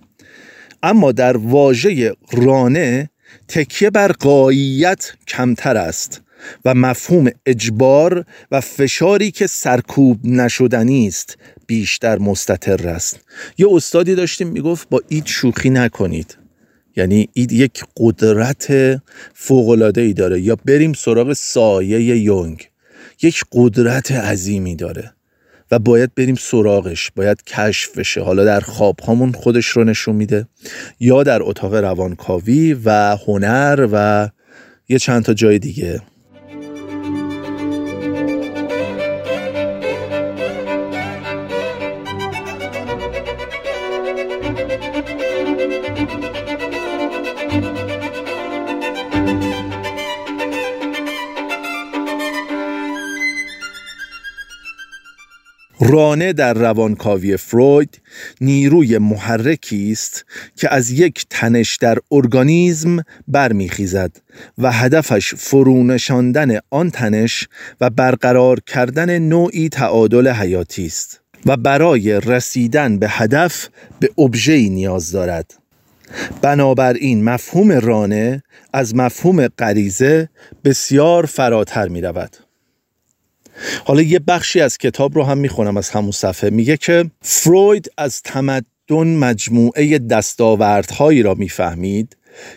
اما 0.83 1.13
در 1.13 1.37
واژه 1.37 2.15
رانه 2.33 3.11
تکیه 3.49 3.91
بر 3.91 4.13
قاییت 4.13 5.13
کمتر 5.29 5.77
است 5.77 6.23
و 6.65 6.75
مفهوم 6.75 7.31
اجبار 7.47 8.25
و 8.51 8.61
فشاری 8.61 9.31
که 9.31 9.47
سرکوب 9.47 10.27
نشدنی 10.27 11.07
است 11.07 11.39
بیشتر 11.67 12.19
مستطر 12.19 12.89
است. 12.89 13.21
یه 13.59 13.67
استادی 13.71 14.15
داشتیم 14.15 14.49
می‌گفت 14.49 14.89
با 14.89 15.01
اید 15.09 15.27
شوخی 15.27 15.71
نکنید. 15.71 16.37
یعنی 16.97 17.29
اید 17.33 17.53
یک 17.53 17.85
قدرت 17.97 18.73
فوقلاده 19.35 20.01
ای 20.01 20.13
داره. 20.13 20.41
یا 20.41 20.57
بریم 20.65 20.93
سراغ 20.93 21.33
سایه 21.33 22.17
یونگ. 22.17 22.69
یک 23.23 23.45
قدرت 23.53 24.13
عظیمی 24.13 24.77
داره. 24.77 25.13
و 25.71 25.79
باید 25.79 26.15
بریم 26.15 26.35
سراغش. 26.35 27.11
باید 27.17 27.45
کشف 27.45 27.99
بشه. 27.99 28.23
حالا 28.23 28.45
در 28.45 28.61
خواب 28.61 29.01
هامون 29.01 29.33
خودش 29.33 29.67
رو 29.67 29.85
نشون 29.85 30.17
میده. 30.17 30.47
یا 31.01 31.23
در 31.23 31.43
اتاق 31.43 31.75
روانکاوی 31.75 32.77
و 32.85 33.17
هنر 33.27 33.89
و 33.93 34.29
یه 34.89 34.99
چند 34.99 35.25
تا 35.25 35.35
جای 35.35 35.59
دیگه. 35.59 36.01
رانه 55.91 56.33
در 56.33 56.55
روانکاوی 56.55 57.37
فروید 57.37 58.01
نیروی 58.41 58.99
محرکی 58.99 59.93
است 59.93 60.25
که 60.57 60.75
از 60.75 60.91
یک 60.91 61.27
تنش 61.31 61.77
در 61.77 61.99
ارگانیزم 62.13 63.05
برمیخیزد 63.29 64.17
و 64.59 64.73
هدفش 64.73 65.35
فرونشاندن 65.35 66.59
آن 66.71 66.91
تنش 66.91 67.49
و 67.81 67.91
برقرار 67.91 68.61
کردن 68.61 69.19
نوعی 69.19 69.69
تعادل 69.69 70.29
حیاتی 70.29 70.87
است 70.87 71.21
و 71.47 71.57
برای 71.57 72.21
رسیدن 72.21 72.99
به 72.99 73.09
هدف 73.09 73.69
به 74.01 74.11
ابژه‌ای 74.19 74.71
نیاز 74.71 75.13
دارد 75.13 75.55
بنابراین 76.43 77.25
مفهوم 77.25 77.73
رانه 77.73 78.43
از 78.73 78.95
مفهوم 78.95 79.49
غریزه 79.49 80.29
بسیار 80.65 81.27
فراتر 81.27 81.89
می 81.89 82.01
رود. 82.01 82.50
حالا 83.85 84.03
یه 84.03 84.19
بخشی 84.19 84.61
از 84.61 84.79
کتاب 84.79 85.15
رو 85.15 85.25
هم 85.25 85.39
می‌خونم 85.39 85.77
از 85.77 85.91
همون 85.91 86.11
صفحه. 86.11 86.51
میگه 86.51 86.77
که 86.77 87.11
فروید 87.23 87.91
از 87.99 88.23
تمدن 88.23 88.65
مجموعه 89.17 89.99
دستاوردهایی 89.99 91.23
را 91.23 91.35
می‌فهمید 91.35 92.17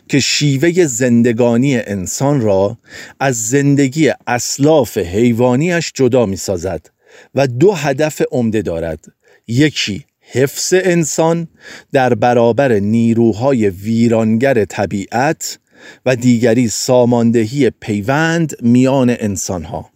که 0.10 0.20
شیوه 0.20 0.86
زندگانی 0.86 1.78
انسان 1.78 2.42
را 2.42 2.78
از 3.20 3.50
زندگی 3.50 4.12
اسلاف 4.28 4.98
حیوانیش 4.98 5.92
جدا 5.96 6.26
می 6.26 6.38
سازد 6.38 6.90
و 7.36 7.48
دو 7.48 7.72
هدف 7.72 8.22
عمده 8.32 8.62
دارد. 8.62 9.06
یکی 9.48 10.06
حفظ 10.20 10.74
انسان 10.78 11.48
در 11.92 12.14
برابر 12.14 12.74
نیروهای 12.74 13.70
ویرانگر 13.70 14.66
طبیعت 14.66 15.60
و 16.06 16.16
دیگری 16.16 16.68
ساماندهی 16.68 17.70
پیوند 17.70 18.54
میان 18.62 19.16
انسانها. 19.20 19.93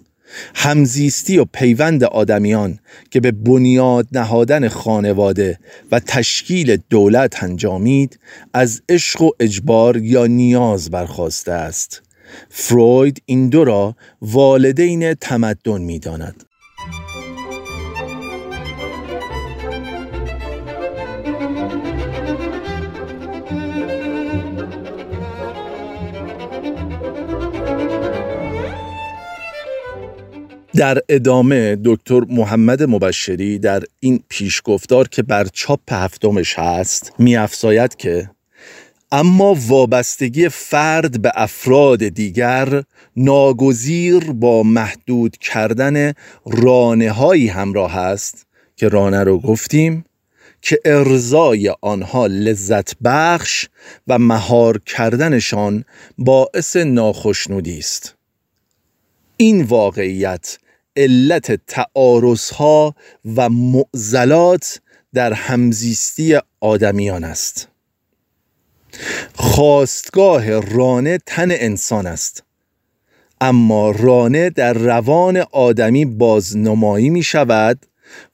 همزیستی 0.55 1.37
و 1.37 1.45
پیوند 1.45 2.03
آدمیان 2.03 2.79
که 3.11 3.19
به 3.19 3.31
بنیاد 3.31 4.07
نهادن 4.11 4.67
خانواده 4.67 5.59
و 5.91 5.99
تشکیل 5.99 6.77
دولت 6.89 7.43
انجامید 7.43 8.19
از 8.53 8.81
عشق 8.89 9.21
و 9.21 9.29
اجبار 9.39 9.97
یا 9.97 10.27
نیاز 10.27 10.91
برخواسته 10.91 11.51
است. 11.51 12.01
فروید 12.49 13.21
این 13.25 13.49
دو 13.49 13.63
را 13.63 13.95
والدین 14.21 15.13
تمدن 15.13 15.81
می 15.81 15.99
در 30.77 31.01
ادامه 31.09 31.77
دکتر 31.85 32.19
محمد 32.29 32.83
مبشری 32.83 33.59
در 33.59 33.83
این 33.99 34.23
پیشگفتار 34.29 35.07
که 35.07 35.23
بر 35.23 35.47
چاپ 35.53 35.79
هفتمش 35.89 36.59
هست 36.59 37.13
میافزاید 37.19 37.95
که 37.95 38.29
اما 39.11 39.57
وابستگی 39.67 40.49
فرد 40.49 41.21
به 41.21 41.31
افراد 41.35 42.07
دیگر 42.07 42.83
ناگزیر 43.15 44.31
با 44.31 44.63
محدود 44.63 45.37
کردن 45.37 46.13
رانه 46.45 47.11
هایی 47.11 47.47
همراه 47.47 47.97
است 47.97 48.45
که 48.75 48.89
رانه 48.89 49.23
رو 49.23 49.39
گفتیم 49.39 50.05
که 50.61 50.79
ارزای 50.85 51.73
آنها 51.81 52.27
لذت 52.27 52.93
بخش 53.03 53.67
و 54.07 54.19
مهار 54.19 54.81
کردنشان 54.85 55.83
باعث 56.17 56.75
ناخشنودی 56.75 57.79
است. 57.79 58.15
این 59.37 59.63
واقعیت 59.63 60.57
علت 60.97 61.65
تعارض 61.67 62.49
ها 62.49 62.95
و 63.35 63.49
معضلات 63.49 64.81
در 65.13 65.33
همزیستی 65.33 66.39
آدمیان 66.59 67.23
است 67.23 67.67
خواستگاه 69.35 70.59
رانه 70.59 71.17
تن 71.25 71.47
انسان 71.51 72.07
است 72.07 72.43
اما 73.41 73.91
رانه 73.91 74.49
در 74.49 74.73
روان 74.73 75.37
آدمی 75.51 76.05
بازنمایی 76.05 77.09
می 77.09 77.23
شود 77.23 77.85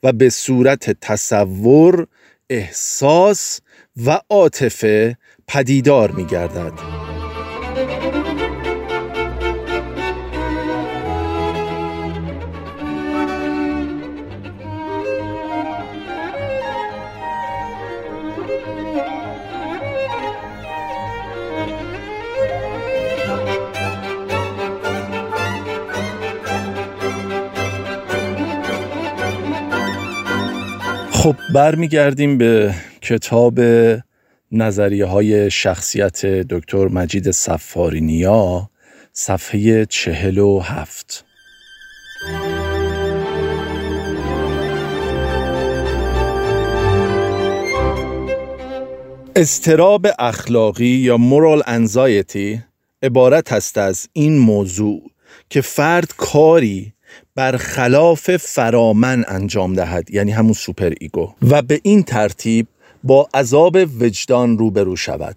و 0.02 0.12
به 0.12 0.30
صورت 0.30 0.90
تصور 0.90 2.06
احساس 2.50 3.60
و 4.06 4.20
عاطفه 4.30 5.16
پدیدار 5.48 6.10
می 6.10 6.26
گردد. 6.26 6.72
خب 31.24 31.36
برمیگردیم 31.54 32.38
به 32.38 32.74
کتاب 33.02 33.60
نظریه 34.52 35.04
های 35.04 35.50
شخصیت 35.50 36.26
دکتر 36.26 36.88
مجید 36.88 37.30
سفارینیا 37.30 38.70
صفحه 39.12 39.86
چهل 39.86 40.38
و 40.38 40.60
هفت. 40.60 41.24
استراب 49.36 50.06
اخلاقی 50.18 50.86
یا 50.86 51.16
مورال 51.16 51.62
انزایتی 51.66 52.62
عبارت 53.02 53.52
است 53.52 53.78
از 53.78 54.08
این 54.12 54.38
موضوع 54.38 55.02
که 55.50 55.60
فرد 55.60 56.12
کاری 56.16 56.93
برخلاف 57.34 58.36
فرامن 58.36 59.24
انجام 59.28 59.74
دهد 59.74 60.10
یعنی 60.10 60.30
همون 60.32 60.52
super 60.52 60.92
ego. 61.00 61.34
و 61.42 61.62
به 61.62 61.80
این 61.82 62.02
ترتیب 62.02 62.66
با 63.04 63.28
عذاب 63.34 63.76
وجدان 64.00 64.58
روبرو 64.58 64.96
شود. 64.96 65.36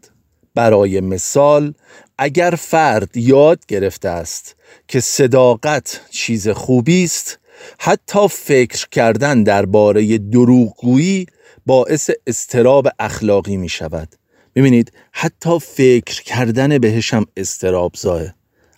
برای 0.55 0.99
مثال 0.99 1.73
اگر 2.17 2.53
فرد 2.57 3.17
یاد 3.17 3.65
گرفته 3.67 4.09
است 4.09 4.55
که 4.87 4.99
صداقت 4.99 6.01
چیز 6.09 6.49
خوبی 6.49 7.03
است 7.03 7.39
حتی 7.79 8.27
فکر 8.27 8.87
کردن 8.91 9.43
درباره 9.43 10.17
دروغگویی 10.17 11.25
باعث 11.65 12.09
اضطراب 12.27 12.87
اخلاقی 12.99 13.57
می 13.57 13.69
شود. 13.69 14.15
می‌بینید 14.55 14.91
حتی 15.11 15.59
فکر 15.59 16.23
کردن 16.23 16.77
بهش 16.77 17.13
هم 17.13 17.25
اضطراب 17.37 17.91
زائه 17.95 18.21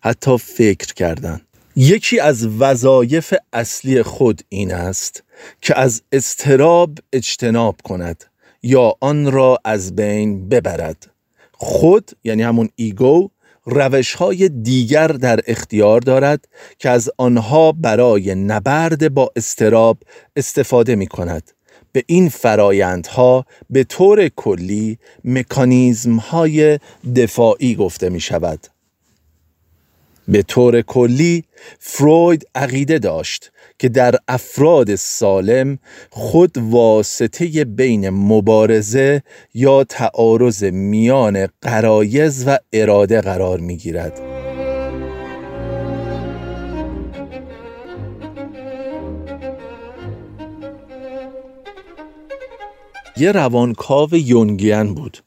حتی 0.01 0.37
فکر 0.37 0.93
کردن. 0.93 1.41
یکی 1.81 2.19
از 2.19 2.47
وظایف 2.47 3.33
اصلی 3.53 4.03
خود 4.03 4.41
این 4.49 4.73
است 4.73 5.23
که 5.61 5.79
از 5.79 6.01
استراب 6.11 6.97
اجتناب 7.13 7.75
کند 7.83 8.25
یا 8.63 8.93
آن 8.99 9.31
را 9.31 9.57
از 9.65 9.95
بین 9.95 10.49
ببرد. 10.49 11.11
خود 11.51 12.11
یعنی 12.23 12.43
همون 12.43 12.69
ایگو 12.75 13.29
روش 13.65 14.13
های 14.13 14.49
دیگر 14.49 15.07
در 15.07 15.39
اختیار 15.47 15.99
دارد 15.99 16.47
که 16.79 16.89
از 16.89 17.09
آنها 17.17 17.71
برای 17.71 18.35
نبرد 18.35 19.13
با 19.13 19.31
استراب 19.35 19.97
استفاده 20.35 20.95
می 20.95 21.07
کند 21.07 21.51
به 21.91 22.03
این 22.07 22.29
فرایندها 22.29 23.45
به 23.69 23.83
طور 23.83 24.27
کلی 24.27 24.97
مکانیزم 25.23 26.15
های 26.15 26.79
دفاعی 27.15 27.75
گفته 27.75 28.09
می 28.09 28.19
شود 28.19 28.67
به 30.29 30.41
طور 30.43 30.81
کلی 30.81 31.43
فروید 31.79 32.47
عقیده 32.55 32.99
داشت 32.99 33.51
که 33.79 33.89
در 33.89 34.15
افراد 34.27 34.95
سالم 34.95 35.79
خود 36.09 36.57
واسطه 36.57 37.65
بین 37.65 38.09
مبارزه 38.09 39.23
یا 39.53 39.83
تعارض 39.83 40.63
میان 40.63 41.47
قرایز 41.61 42.47
و 42.47 42.57
اراده 42.73 43.21
قرار 43.21 43.59
می 43.59 43.77
گیرد. 43.77 44.19
یه 53.17 53.31
روانکاو 53.31 54.09
Jungian 54.13 54.93
بود 54.93 55.17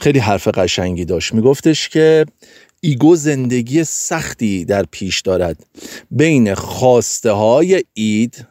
خیلی 0.00 0.18
حرف 0.18 0.48
قشنگی 0.48 1.04
داشت 1.04 1.34
میگفتش 1.34 1.88
که 1.88 2.26
ego 2.84 3.16
زندگی 3.16 3.84
سختی 3.84 4.64
در 4.64 4.84
پیش 4.90 5.20
دارد. 5.20 5.66
بین 6.10 6.54
خواسته 6.54 7.30
های 7.30 7.84
id 7.94 8.46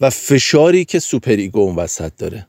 و 0.00 0.10
فشاری 0.10 0.84
که 0.84 0.98
super 0.98 1.36
ego 1.36 1.60
اون 1.60 1.76
وسط 1.76 2.12
داره. 2.18 2.46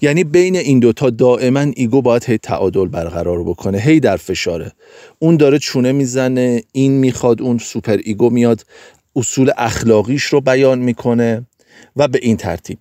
یعنی 0.00 0.24
بین 0.24 0.56
این 0.56 0.78
دوتا 0.78 1.10
دائما 1.10 1.60
ego 1.76 2.02
باید 2.02 2.24
هی 2.24 2.38
تعادل 2.38 2.88
برقرار 2.88 3.44
بکنه 3.44 3.78
هی 3.78 4.00
در 4.00 4.16
فشاره. 4.16 4.72
اون 5.18 5.36
داره 5.36 5.58
چونه 5.58 5.92
می‌زنه 5.92 6.62
این 6.72 6.92
می‌خواد 6.92 7.42
اون 7.42 7.58
super 7.58 8.00
ego 8.04 8.30
میاد 8.30 8.66
اصول 9.16 9.50
اخلاقیش 9.56 10.22
رو 10.22 10.40
بیان 10.40 10.78
می‌کنه 10.78 11.46
و 11.96 12.08
به 12.08 12.18
این 12.22 12.36
ترتیب. 12.36 12.78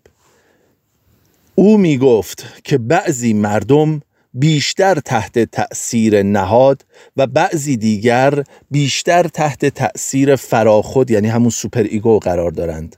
او 1.55 1.77
می‌گفت 1.77 2.45
که 2.63 2.77
بعضی 2.77 3.33
مردم 3.33 4.01
بیشتر 4.33 4.95
تحت 4.95 5.39
تأثیر 5.39 6.23
نهاد 6.23 6.85
و 7.17 7.27
بعضی 7.27 7.77
دیگر 7.77 8.43
بیشتر 8.71 9.23
تحت 9.23 9.65
تأثیر 9.65 10.35
فراخود 10.35 11.11
یعنی 11.11 11.27
همون 11.27 11.49
super 11.49 11.83
ego 11.83 12.19
قرار 12.19 12.51
دارند. 12.51 12.95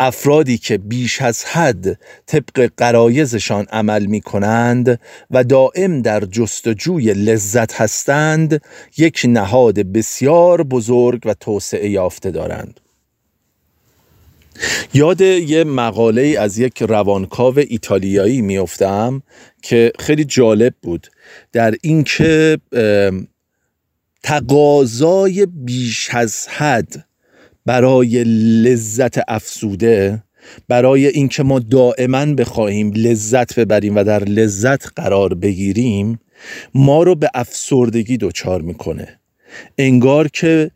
افرادی 0.00 0.58
که 0.58 0.78
بیش 0.78 1.22
از 1.22 1.44
حد 1.44 1.98
طبق 2.26 2.70
غرایزشان 2.76 3.66
عمل 3.72 4.06
می 4.06 4.20
کنند 4.20 5.00
و 5.30 5.44
دائم 5.44 6.02
در 6.02 6.20
جستجوی 6.20 7.14
لذت 7.14 7.80
هستند 7.80 8.60
یک 8.98 9.22
نهاد 9.28 9.74
بسیار 9.74 10.62
بزرگ 10.62 11.22
و 11.24 11.34
توسعه 11.34 11.90
یافته 11.90 12.30
دارند. 12.30 12.80
یاد 14.94 15.20
یه 15.20 15.64
مقاله 15.64 16.36
از 16.38 16.58
یک 16.58 16.82
روانکاو 16.82 17.58
ایتالیایی 17.58 18.42
میافتم 18.42 19.22
که 19.62 19.92
خیلی 19.98 20.24
جالب 20.24 20.74
بود. 20.82 21.06
در 21.52 21.74
اینکه 21.82 22.58
تقاضای 24.22 25.46
بیش 25.46 26.08
از 26.12 26.48
حد 26.48 27.06
برای 27.66 28.24
لذت 28.64 29.18
افسوده 29.28 30.22
برای 30.68 31.06
اینکه 31.06 31.42
ما 31.42 31.58
دائما 31.58 32.26
بخواهیم 32.26 32.92
لذت 32.92 33.58
ببریم 33.58 33.96
و 33.96 34.04
در 34.04 34.24
لذت 34.24 34.86
قرار 34.96 35.34
بگیریم 35.34 36.20
ما 36.74 37.02
رو 37.02 37.14
به 37.14 37.30
افسردگی 37.34 38.16
دچار 38.16 38.62
می‌کنه. 38.62 39.20
انگار 39.78 40.28
که 40.28 40.70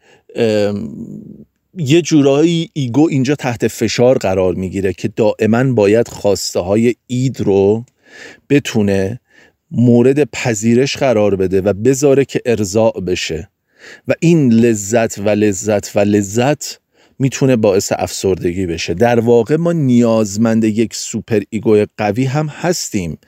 یه 1.77 2.03
جورایی 2.03 2.71
ego 2.73 3.09
اینجا 3.09 3.35
تحت 3.35 3.69
فشار 3.69 4.19
قرار 4.19 4.55
می‌گیره 4.55 4.93
که 4.93 5.09
دائما 5.09 5.73
باید 5.73 6.09
خواسته 6.09 6.61
های 6.61 6.95
id 7.07 7.41
رو 7.41 7.85
بتونه 8.51 9.21
مورد 9.71 10.31
پذیرش 10.31 10.97
قرار 10.97 11.37
بده 11.37 11.61
و 11.61 11.73
بذاره 11.73 12.25
که 12.25 12.41
ارضا 12.47 13.01
بشه. 13.01 13.49
و 14.09 14.15
این 14.21 14.53
لذت 14.53 15.19
و 15.19 15.29
لذت 15.29 15.97
و 15.97 15.99
لذت 15.99 16.79
می‌تونه 17.19 17.57
باعث 17.57 17.93
افسردگی 17.97 18.67
بشه. 18.67 18.95
در 18.95 19.21
واقع 19.21 19.57
ما 19.57 19.73
نیازمند 19.73 20.65
یک 20.65 20.95
super 20.95 21.41
ego 21.51 21.85
قوی 21.97 22.25
هم 22.25 22.47
هستیم. 22.47 23.19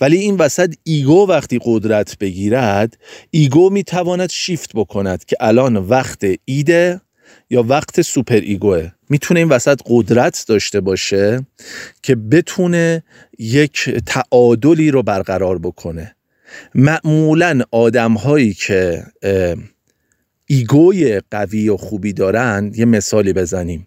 ولی 0.00 0.16
این 0.16 0.36
وسط 0.36 0.74
ego 0.84 1.26
وقتی 1.28 1.58
قدرت 1.62 2.18
بگیرد 2.18 2.98
ego 3.30 3.70
می‌تواند 3.70 4.30
شیفت 4.30 4.70
بکند 4.74 5.24
که 5.24 5.36
الان 5.40 5.76
وقت 5.76 6.24
id 6.44 6.81
ه 6.81 7.00
یا 7.50 7.62
وقت 7.62 8.02
super 8.02 8.40
ego 8.40 8.70
ه. 8.70 8.90
می‌تونه 9.08 9.40
این 9.40 9.48
وسط 9.48 9.80
قدرت 9.86 10.44
داشته 10.48 10.80
باشه 10.80 11.46
که 12.02 12.14
بتونه 12.14 13.02
یک 13.38 13.90
تعادلی 14.06 14.90
رو 14.90 15.02
برقرار 15.02 15.58
بکنه. 15.58 16.16
معمولا 16.74 17.60
آدم 17.70 18.14
هایی 18.14 18.54
که 18.54 19.04
ego 20.46 21.02
ی 21.02 21.20
قوی 21.30 21.68
و 21.68 21.76
خوبی 21.76 22.12
دارن 22.12 22.72
یه 22.76 22.84
مثالی 22.84 23.32
بزنیم. 23.32 23.86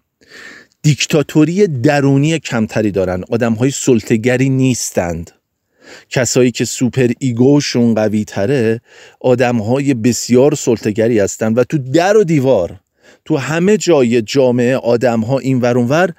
دیکتاتوری 0.82 1.68
درونی 1.68 2.40
کمتری 2.40 2.92
دارن. 2.92 3.24
آدم 3.32 3.54
های 3.54 3.72
سلطه‌گری 3.72 4.50
نیستند. 4.50 5.32
کسایی 6.10 6.52
که 6.52 6.66
سوپر 6.66 7.12
ایگوشون 7.20 7.96
قوی 7.96 8.26
تره 8.26 8.82
آدم 9.20 9.58
های 9.58 9.94
بسیار 9.94 10.56
سلطگری 10.56 11.20
هستند 11.20 11.58
و 11.58 11.64
تو 11.64 11.78
در 11.78 12.18
و 12.18 12.24
دیوار 12.24 12.80
تو 13.26 13.38
همه 13.38 13.78
جای 13.78 14.22
جامعه 14.22 14.78
آدم 14.78 15.20
ها 15.20 15.40
این 15.40 15.62
ورونور 15.62 16.14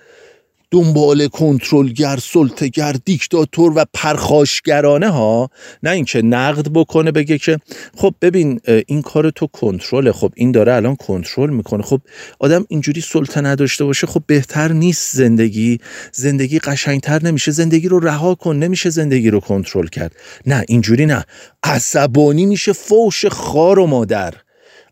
دنبال 0.71 1.29
کنترلگر 1.29 2.17
سلطگر 2.17 2.97
دیکتاتور 3.05 3.73
و 3.77 3.85
پرخاشگرانه 3.95 5.09
ها 5.09 5.51
نه 5.83 5.91
اینکه 5.91 6.23
نقد 6.23 6.69
بکنه 6.75 7.13
بگه 7.13 7.39
که 7.39 7.59
خب 7.97 8.15
ببین 8.23 8.61
این 8.87 9.03
کار 9.03 9.31
تو 9.31 9.47
کنترله. 9.47 10.13
خب 10.13 10.33
این 10.37 10.53
داره 10.53 10.75
الان 10.75 10.97
کنترل 10.97 11.51
می‌کنه. 11.51 11.83
خب 11.83 12.01
آدم 12.39 12.65
اینجوری 12.69 13.01
سلطه 13.01 13.41
نداشته 13.41 13.85
باشه 13.85 14.07
خب 14.07 14.23
بهتر 14.27 14.73
نیست 14.73 15.17
زندگی. 15.17 15.79
زندگی 16.13 16.59
قشنگتر 16.59 17.23
نمیشه. 17.23 17.51
زندگی 17.51 17.89
رو 17.89 18.01
رها 18.01 18.35
کن. 18.35 18.57
نمیشه 18.57 18.91
زندگی 18.91 19.31
رو 19.31 19.41
کنترل 19.41 19.87
کرد. 19.87 20.13
نه 20.47 20.65
اینجوری 20.69 21.07
نه. 21.07 21.25
عصبانی 21.63 22.47
میشه 22.47 22.73
فوش 22.73 23.27
خار 23.27 23.79
و 23.79 23.87
مادر. 23.87 24.35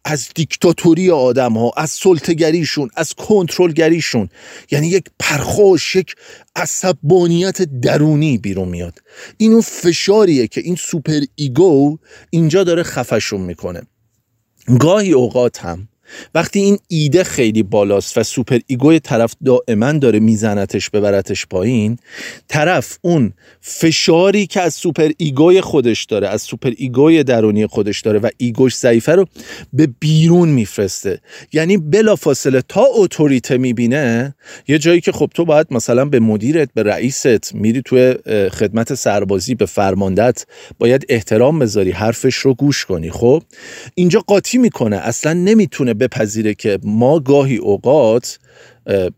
از 0.05 0.29
دیکتاتوری 0.35 1.11
آدم 1.11 1.53
ها 1.53 1.73
از 1.77 1.91
سلطه‌گریشون 1.91 2.91
از 2.97 3.15
کنترلگریشون. 3.15 4.29
یعنی 4.71 4.89
یک 4.89 5.05
پرخاش 5.19 5.97
یک 5.97 6.15
عصبانیت 6.57 7.63
درونی 7.63 8.39
بیرون 8.39 8.69
میاد. 8.69 8.99
این 9.37 9.53
اون 9.53 9.61
فشاریه 9.61 10.47
که 10.47 10.61
این 10.61 10.77
super 10.77 11.21
ego 11.35 11.99
اینجا 12.31 12.65
داره 12.65 12.83
خفشون 12.83 13.41
می‌کنه. 13.41 13.83
گاهی 14.79 15.13
اوقات 15.13 15.59
هم 15.65 15.89
وقتی 16.35 16.61
این 16.61 16.79
id 16.89 17.13
ه 17.13 17.25
خیلی 17.25 17.63
بالاست 17.63 18.19
و 18.19 18.23
super 18.23 18.59
ego 18.67 18.92
ی 18.92 19.01
طرف 19.01 19.35
دائما 19.45 19.93
داره 19.93 20.21
میزنتش 20.21 20.91
ببرتش 20.91 21.47
پایین 21.47 21.99
طرف 22.49 22.99
اون 23.01 23.33
فشاری 23.61 24.47
که 24.47 24.61
از 24.61 24.75
super 24.75 25.11
ego 25.17 25.50
ی 25.50 25.61
خودش 25.61 26.05
داره 26.05 26.29
از 26.29 26.43
super 26.43 26.73
ego 26.77 27.13
ی 27.13 27.25
درونی 27.25 27.67
خودش 27.67 28.01
داره 28.01 28.19
و 28.19 28.29
ego 28.37 28.61
ش 28.61 28.77
ضعیفه 28.77 29.13
رو 29.13 29.27
به 29.73 29.89
بیرون 30.01 30.49
میفرسته. 30.49 31.21
یعنی 31.53 31.77
بلافاصله 31.77 32.63
تا 32.69 32.85
اتوریته 32.95 33.59
می‌بینه 33.59 34.35
یه 34.69 34.79
جایی 34.79 35.01
که 35.01 35.13
خب 35.13 35.31
تو 35.35 35.45
باید 35.45 35.67
مثلا 35.71 36.05
به 36.05 36.21
مدیرت 36.21 36.69
به 36.75 36.83
رئیست 36.83 37.55
میری 37.55 37.83
توی 37.85 38.15
خدمت 38.53 38.95
سربازی 38.95 39.55
به 39.55 39.67
فرمانده‌ت 39.67 40.45
باید 40.79 41.07
احترام 41.09 41.59
بذاری 41.59 41.91
حرفش 41.91 42.35
رو 42.35 42.55
گوش 42.55 42.85
کنی. 42.85 43.11
خب 43.11 43.43
اینجا 43.95 44.21
قاطی 44.21 44.59
می‌کنه 44.59 44.97
اصلا 44.97 45.33
نمی‌تونه 45.33 45.95
بپذیره 46.03 46.55
که 46.55 46.79
ما 46.83 47.21
گاهی 47.21 47.57
اوقات 47.57 48.39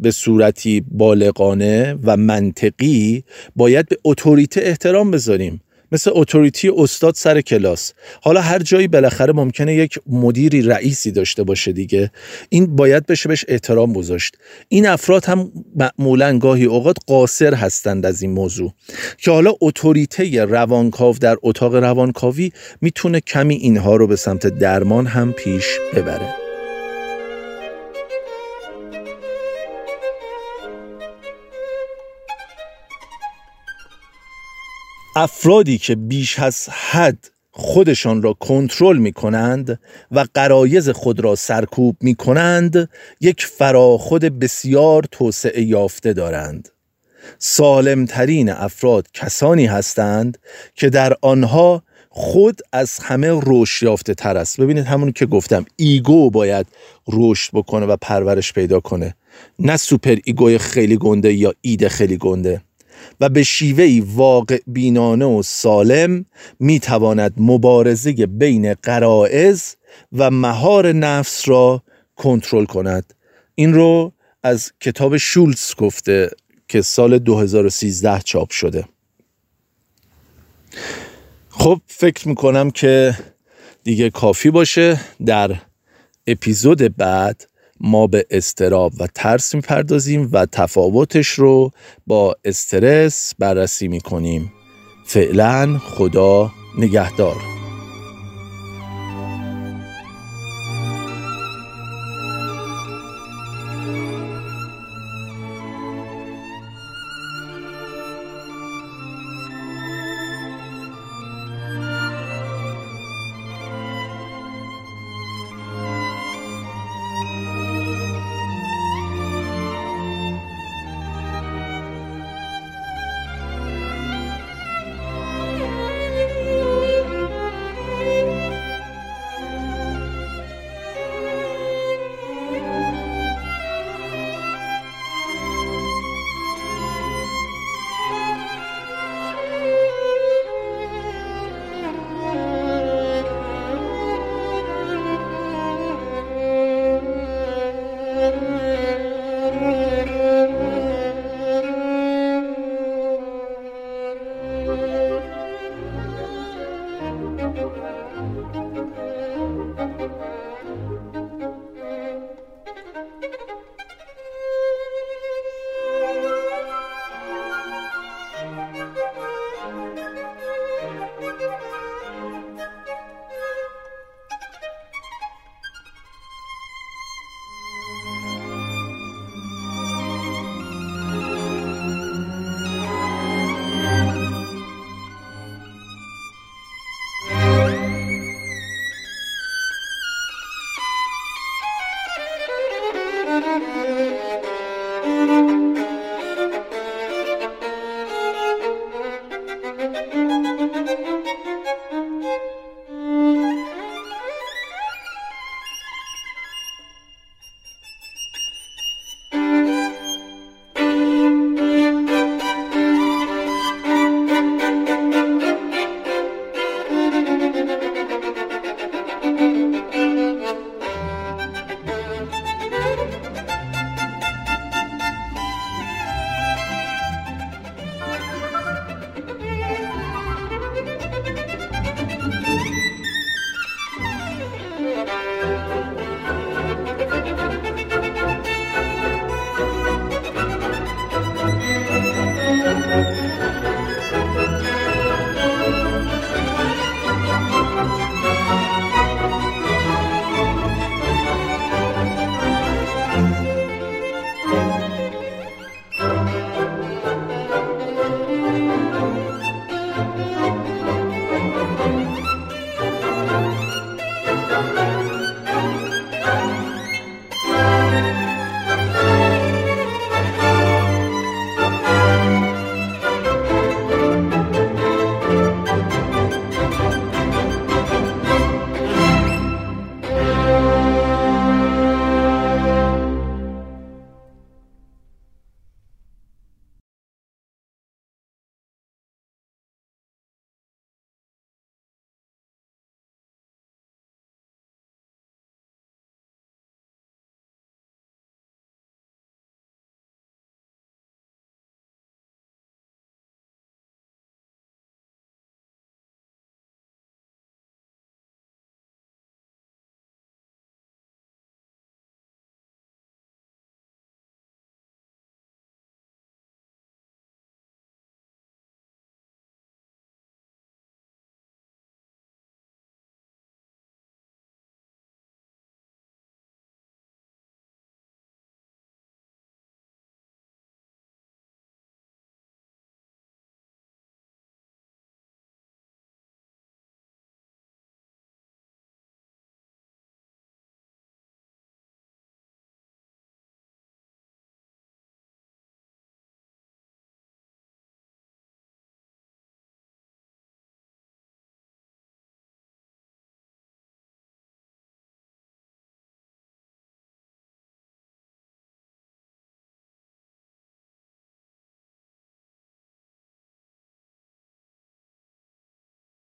به 0.00 0.10
صورتی 0.10 0.84
بالغانه 0.90 1.98
و 2.04 2.16
منطقی 2.16 3.24
باید 3.56 3.88
به 3.88 3.96
اتوریته 4.04 4.60
احترام 4.64 5.10
بذاریم. 5.10 5.60
مثل 5.92 6.10
اتوریتی 6.14 6.68
استاد 6.76 7.14
سر 7.14 7.40
کلاس. 7.40 7.92
حالا 8.22 8.40
هر 8.40 8.58
جایی 8.58 8.88
بالاخره 8.88 9.32
ممکنه 9.32 9.74
یک 9.74 9.98
مدیری 10.06 10.62
رئیسی 10.62 11.10
داشته 11.10 11.42
باشه 11.44 11.72
دیگه. 11.72 12.10
این 12.48 12.76
باید 12.76 13.06
بشه 13.06 13.28
بهش 13.28 13.44
احترام 13.48 13.92
گذاشت. 13.92 14.36
این 14.68 14.86
افراد 14.86 15.24
هم 15.24 15.52
معمولا 15.76 16.38
گاهی 16.38 16.64
اوقات 16.64 16.96
قاصر 17.06 17.54
هستند 17.54 18.06
از 18.06 18.22
این 18.22 18.30
موضوع. 18.30 18.72
که 19.18 19.30
حالا 19.30 19.52
اتوریته 19.60 20.44
روانکاو 20.44 21.14
در 21.18 21.36
اتاق 21.42 21.74
روانکاوی 21.74 22.52
می‌تونه 22.80 23.20
کمی 23.20 23.54
اینها 23.54 23.96
رو 23.96 24.06
به 24.06 24.16
سمت 24.16 24.46
درمان 24.46 25.06
هم 25.06 25.32
پیش 25.32 25.64
ببره. 25.94 26.43
افرادی 35.16 35.78
که 35.78 35.94
بیش 35.94 36.38
از 36.38 36.68
حد 36.68 37.30
خودشان 37.50 38.22
را 38.22 38.32
کنترل 38.32 38.98
می 38.98 39.12
کنند 39.12 39.80
و 40.10 40.24
قرایز 40.34 40.90
خود 40.90 41.20
را 41.20 41.34
سرکوب 41.34 41.96
می 42.00 42.14
کنند 42.14 42.88
یک 43.20 43.46
فراخود 43.46 44.24
بسیار 44.24 45.04
توسعه 45.10 45.62
یافته 45.62 46.12
دارند. 46.12 46.68
سالمترین 47.38 48.50
افراد 48.50 49.06
کسانی 49.14 49.66
هستند 49.66 50.38
که 50.74 50.90
در 50.90 51.16
آنها 51.22 51.82
خود 52.08 52.60
از 52.72 52.98
همه 52.98 53.40
رشد 53.46 53.82
یافته 53.82 54.14
تر 54.14 54.36
است. 54.36 54.60
ببینید 54.60 54.84
همون 54.84 55.12
که 55.12 55.26
گفتم 55.26 55.66
ego 55.76 56.30
باید 56.30 56.66
رشد 57.08 57.50
بکنه 57.52 57.86
و 57.86 57.96
پرورش 57.96 58.52
پیدا 58.52 58.80
کنه. 58.80 59.14
نه 59.58 59.76
super 59.76 60.16
ego 60.24 60.50
ی 60.50 60.58
خیلی 60.58 60.96
گنده 60.96 61.34
یا 61.34 61.54
id 61.60 61.88
خیلی 61.88 62.16
گنده. 62.16 62.60
و 63.20 63.28
به 63.28 63.42
شیوهی 63.42 64.00
واقع 64.00 64.58
بینانه 64.66 65.24
و 65.24 65.42
سالم 65.42 66.24
می‌تواند 66.60 67.34
مبارزه 67.36 68.12
بین 68.12 68.74
غرائز 68.74 69.76
و 70.12 70.30
مهار 70.30 70.92
نفس 70.92 71.48
را 71.48 71.82
کنترل 72.16 72.64
کند. 72.64 73.14
این 73.54 73.74
رو 73.74 74.12
از 74.42 74.72
کتاب 74.80 75.16
شولز 75.16 75.74
گفته 75.78 76.30
که 76.68 76.82
سال 76.82 77.18
2013 77.18 78.20
چاپ 78.20 78.50
شده. 78.50 78.84
خب 81.48 81.80
فکر 81.86 82.28
می‌کنم 82.28 82.70
که 82.70 83.18
دیگه 83.84 84.10
کافی 84.10 84.50
باشه 84.50 85.00
در 85.26 85.56
اپیزود 86.26 86.96
بعد 86.96 87.48
ما 87.80 88.06
به 88.06 88.26
استراب 88.30 88.92
و 88.98 89.06
ترس 89.14 89.54
می‌پردازیم 89.54 90.28
و 90.32 90.46
تفاوتش 90.46 91.28
رو 91.28 91.70
با 92.06 92.36
استرس 92.44 93.34
بررسی 93.38 93.88
می‌کنیم. 93.88 94.52
فعلا 95.06 95.78
خدا 95.78 96.50
نگهدار. 96.78 97.53